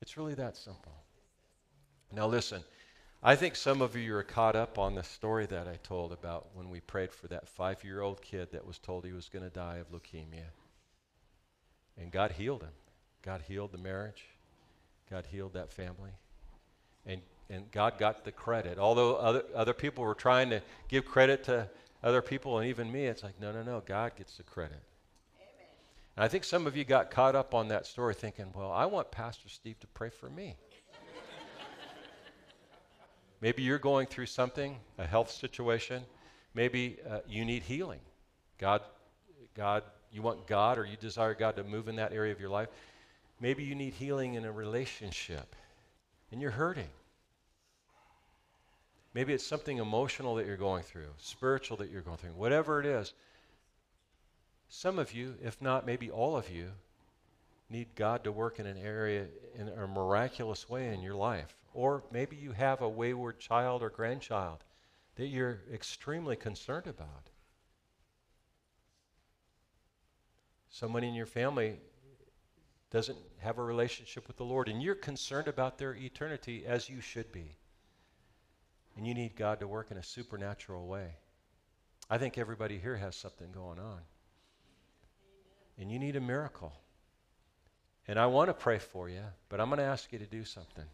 [0.00, 0.94] It's really that simple.
[2.12, 2.62] Now, listen,
[3.24, 6.50] I think some of you are caught up on the story that I told about
[6.54, 9.44] when we prayed for that five year old kid that was told he was going
[9.44, 10.46] to die of leukemia.
[11.98, 12.70] And God healed him.
[13.22, 14.26] God healed the marriage.
[15.10, 16.12] God healed that family.
[17.04, 17.20] And,
[17.50, 18.78] and God got the credit.
[18.78, 21.68] Although other, other people were trying to give credit to
[22.02, 24.80] other people and even me, it's like, no, no, no, God gets the credit.
[25.36, 25.68] Amen.
[26.16, 28.86] And I think some of you got caught up on that story thinking, well, I
[28.86, 30.56] want Pastor Steve to pray for me.
[33.40, 36.04] Maybe you're going through something, a health situation.
[36.54, 38.00] Maybe uh, you need healing.
[38.58, 38.82] God,
[39.54, 39.82] God,
[40.12, 42.68] you want God or you desire God to move in that area of your life.
[43.40, 45.56] Maybe you need healing in a relationship
[46.30, 46.88] and you're hurting.
[49.12, 52.86] Maybe it's something emotional that you're going through, spiritual that you're going through, whatever it
[52.86, 53.12] is.
[54.68, 56.68] Some of you, if not maybe all of you,
[57.68, 59.26] need God to work in an area
[59.58, 61.56] in a miraculous way in your life.
[61.74, 64.64] Or maybe you have a wayward child or grandchild
[65.16, 67.30] that you're extremely concerned about.
[70.68, 71.78] Someone in your family
[72.90, 77.00] doesn't have a relationship with the Lord, and you're concerned about their eternity as you
[77.00, 77.56] should be.
[78.96, 81.14] And you need God to work in a supernatural way.
[82.10, 84.00] I think everybody here has something going on.
[85.78, 86.72] And you need a miracle.
[88.08, 90.44] And I want to pray for you, but I'm going to ask you to do
[90.44, 90.84] something.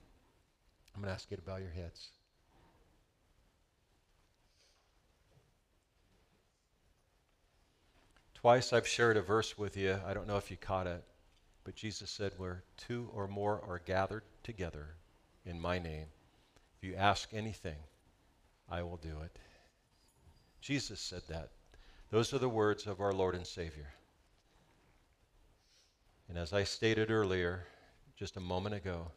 [0.94, 2.10] I'm going to ask you to bow your heads.
[8.34, 9.98] Twice I've shared a verse with you.
[10.06, 11.02] I don't know if you caught it,
[11.64, 14.94] but Jesus said, Where two or more are gathered together
[15.44, 16.06] in my name,
[16.76, 17.78] if you ask anything,
[18.68, 19.38] I will do it.
[20.60, 21.50] Jesus said that.
[22.10, 23.88] Those are the words of our Lord and Savior.
[26.28, 27.64] And as I stated earlier,
[28.16, 29.10] just a moment ago,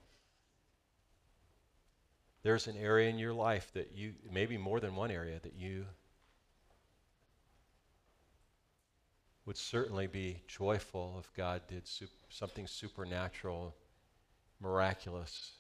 [2.43, 5.86] there's an area in your life that you, maybe more than one area, that you
[9.45, 11.89] would certainly be joyful if God did
[12.30, 13.76] something supernatural,
[14.62, 15.59] miraculous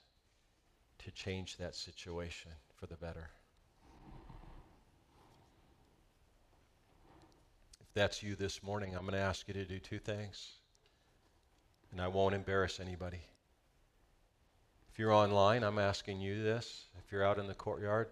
[0.99, 3.29] to change that situation for the better.
[7.81, 10.51] If that's you this morning, I'm going to ask you to do two things,
[11.91, 13.21] and I won't embarrass anybody.
[14.91, 16.85] If you're online, I'm asking you this.
[17.03, 18.09] If you're out in the courtyard,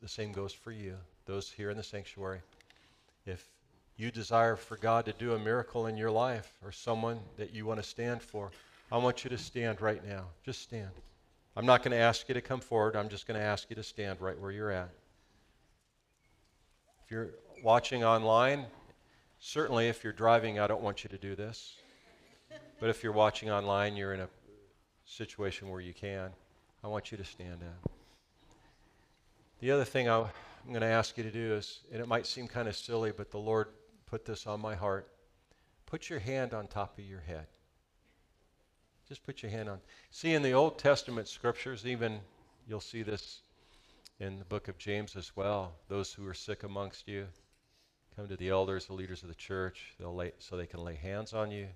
[0.00, 2.40] the same goes for you, those here in the sanctuary.
[3.26, 3.46] If
[3.96, 7.66] you desire for God to do a miracle in your life or someone that you
[7.66, 8.50] want to stand for,
[8.90, 10.24] I want you to stand right now.
[10.44, 10.90] Just stand.
[11.54, 12.96] I'm not going to ask you to come forward.
[12.96, 14.88] I'm just going to ask you to stand right where you're at.
[17.04, 17.30] If you're
[17.62, 18.64] watching online,
[19.38, 21.74] certainly if you're driving, I don't want you to do this.
[22.80, 24.28] But if you're watching online, you're in a
[25.04, 26.30] situation where you can,
[26.82, 27.92] I want you to stand up.
[29.60, 30.26] The other thing I, am
[30.68, 33.30] going to ask you to do is, and it might seem kind of silly, but
[33.30, 33.68] the Lord
[34.06, 35.08] put this on my heart.
[35.86, 37.46] Put your hand on top of your head.
[39.12, 39.78] Just put your hand on.
[40.10, 42.18] See, in the Old Testament scriptures, even
[42.66, 43.42] you'll see this
[44.18, 45.74] in the book of James as well.
[45.88, 47.26] Those who are sick amongst you,
[48.16, 50.94] come to the elders, the leaders of the church, they'll lay, so they can lay
[50.94, 51.66] hands on you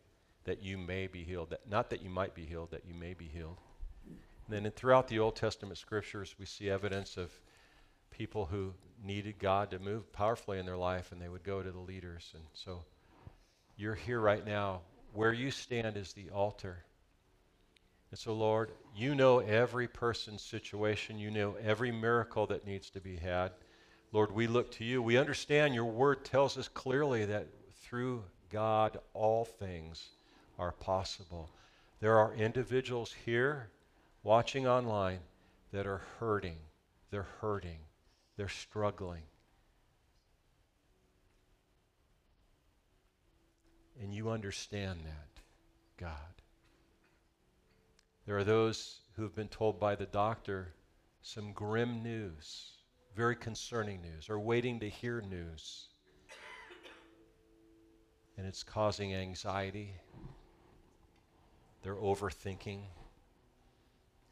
[0.44, 1.50] that you may be healed.
[1.50, 3.58] That, not that you might be healed, that you may be healed.
[4.06, 7.30] And then throughout the Old Testament scriptures, we see evidence of
[8.10, 8.72] people who
[9.04, 12.32] needed God to move powerfully in their life, and they would go to the leaders.
[12.34, 12.82] And so
[13.76, 14.80] you're here right now.
[15.12, 16.78] Where you stand is the altar.
[18.16, 21.18] And so, Lord, you know every person's situation.
[21.18, 23.52] You know every miracle that needs to be had.
[24.10, 25.02] Lord, we look to you.
[25.02, 27.46] We understand your word tells us clearly that
[27.82, 30.08] through God all things
[30.58, 31.50] are possible.
[32.00, 33.68] There are individuals here
[34.22, 35.18] watching online
[35.72, 36.56] that are hurting.
[37.10, 37.80] They're hurting.
[38.38, 39.24] They're struggling.
[44.00, 45.42] And you understand that,
[45.98, 46.36] God.
[48.26, 50.74] There are those who have been told by the doctor
[51.22, 52.72] some grim news,
[53.14, 55.86] very concerning news, or waiting to hear news.
[58.36, 59.94] And it's causing anxiety
[61.82, 62.80] they're overthinking.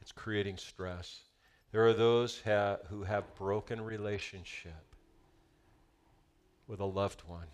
[0.01, 1.21] It's creating stress.
[1.71, 4.97] There are those ha- who have broken relationship
[6.67, 7.47] with a loved one.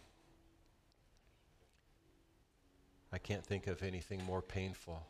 [3.12, 5.06] I can't think of anything more painful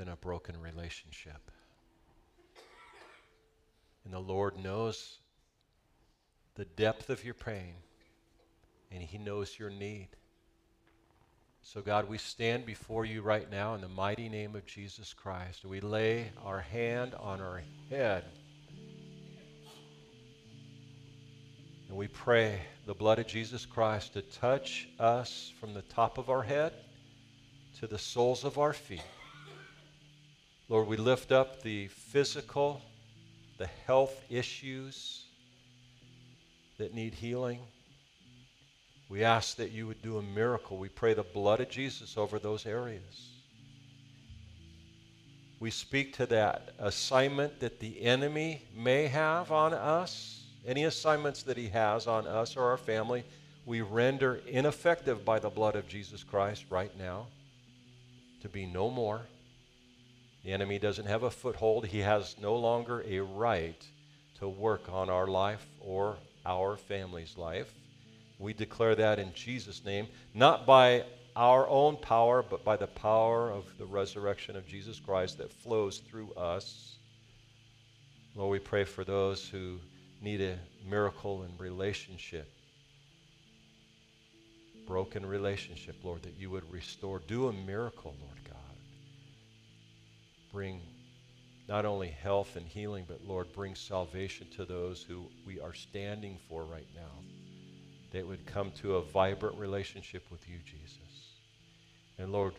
[0.00, 1.50] than a broken relationship.
[4.02, 5.18] And the Lord knows
[6.54, 7.74] the depth of your pain,
[8.90, 10.08] and He knows your need.
[11.60, 15.66] So, God, we stand before you right now in the mighty name of Jesus Christ.
[15.66, 18.24] We lay our hand on our head.
[21.88, 26.30] And we pray the blood of Jesus Christ to touch us from the top of
[26.30, 26.72] our head
[27.80, 29.02] to the soles of our feet.
[30.70, 32.80] Lord, we lift up the physical,
[33.58, 35.24] the health issues
[36.78, 37.58] that need healing.
[39.08, 40.78] We ask that you would do a miracle.
[40.78, 43.30] We pray the blood of Jesus over those areas.
[45.58, 51.56] We speak to that assignment that the enemy may have on us, any assignments that
[51.56, 53.24] he has on us or our family,
[53.66, 57.26] we render ineffective by the blood of Jesus Christ right now
[58.42, 59.22] to be no more.
[60.44, 61.86] The enemy doesn't have a foothold.
[61.86, 63.82] He has no longer a right
[64.38, 66.16] to work on our life or
[66.46, 67.72] our family's life.
[68.38, 71.04] We declare that in Jesus' name, not by
[71.36, 75.98] our own power, but by the power of the resurrection of Jesus Christ that flows
[75.98, 76.96] through us.
[78.34, 79.78] Lord, we pray for those who
[80.22, 82.50] need a miracle in relationship.
[84.86, 87.20] Broken relationship, Lord, that you would restore.
[87.20, 88.59] Do a miracle, Lord God.
[90.52, 90.80] Bring
[91.68, 96.38] not only health and healing, but Lord, bring salvation to those who we are standing
[96.48, 97.22] for right now.
[98.10, 101.36] They would come to a vibrant relationship with you, Jesus.
[102.18, 102.54] And Lord,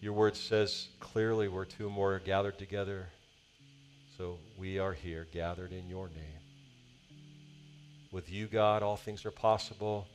[0.00, 3.06] your word says clearly where two or more are gathered together.
[4.16, 6.40] So we are here gathered in your name.
[8.10, 10.08] With you, God, all things are possible.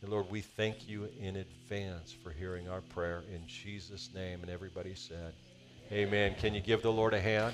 [0.00, 4.42] And Lord, we thank you in advance for hearing our prayer in Jesus' name.
[4.42, 5.34] And everybody said,
[5.92, 6.34] Amen.
[6.40, 7.52] Can you give the Lord a hand?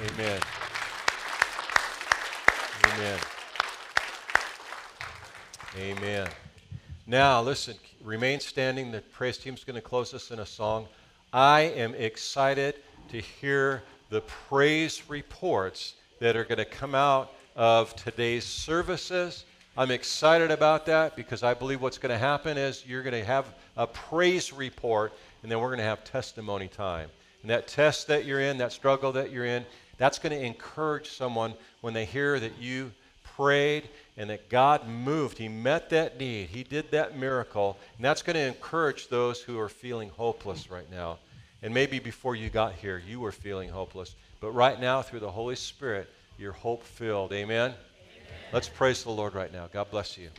[0.00, 0.40] Amen.
[2.84, 3.18] Amen.
[5.78, 6.28] Amen.
[7.06, 8.90] Now, listen, remain standing.
[8.90, 10.88] The praise team's going to close us in a song.
[11.32, 12.74] I am excited
[13.10, 19.44] to hear the praise reports that are going to come out of today's services.
[19.76, 23.24] I'm excited about that because I believe what's going to happen is you're going to
[23.24, 25.12] have a praise report
[25.44, 27.10] and then we're going to have testimony time.
[27.46, 29.64] And that test that you're in, that struggle that you're in,
[29.98, 32.90] that's going to encourage someone when they hear that you
[33.36, 35.38] prayed and that God moved.
[35.38, 36.48] He met that need.
[36.48, 37.78] He did that miracle.
[37.98, 41.18] And that's going to encourage those who are feeling hopeless right now.
[41.62, 44.16] And maybe before you got here, you were feeling hopeless.
[44.40, 47.32] But right now, through the Holy Spirit, you're hope filled.
[47.32, 47.70] Amen?
[47.70, 47.74] Amen?
[48.52, 49.68] Let's praise the Lord right now.
[49.72, 50.30] God bless you.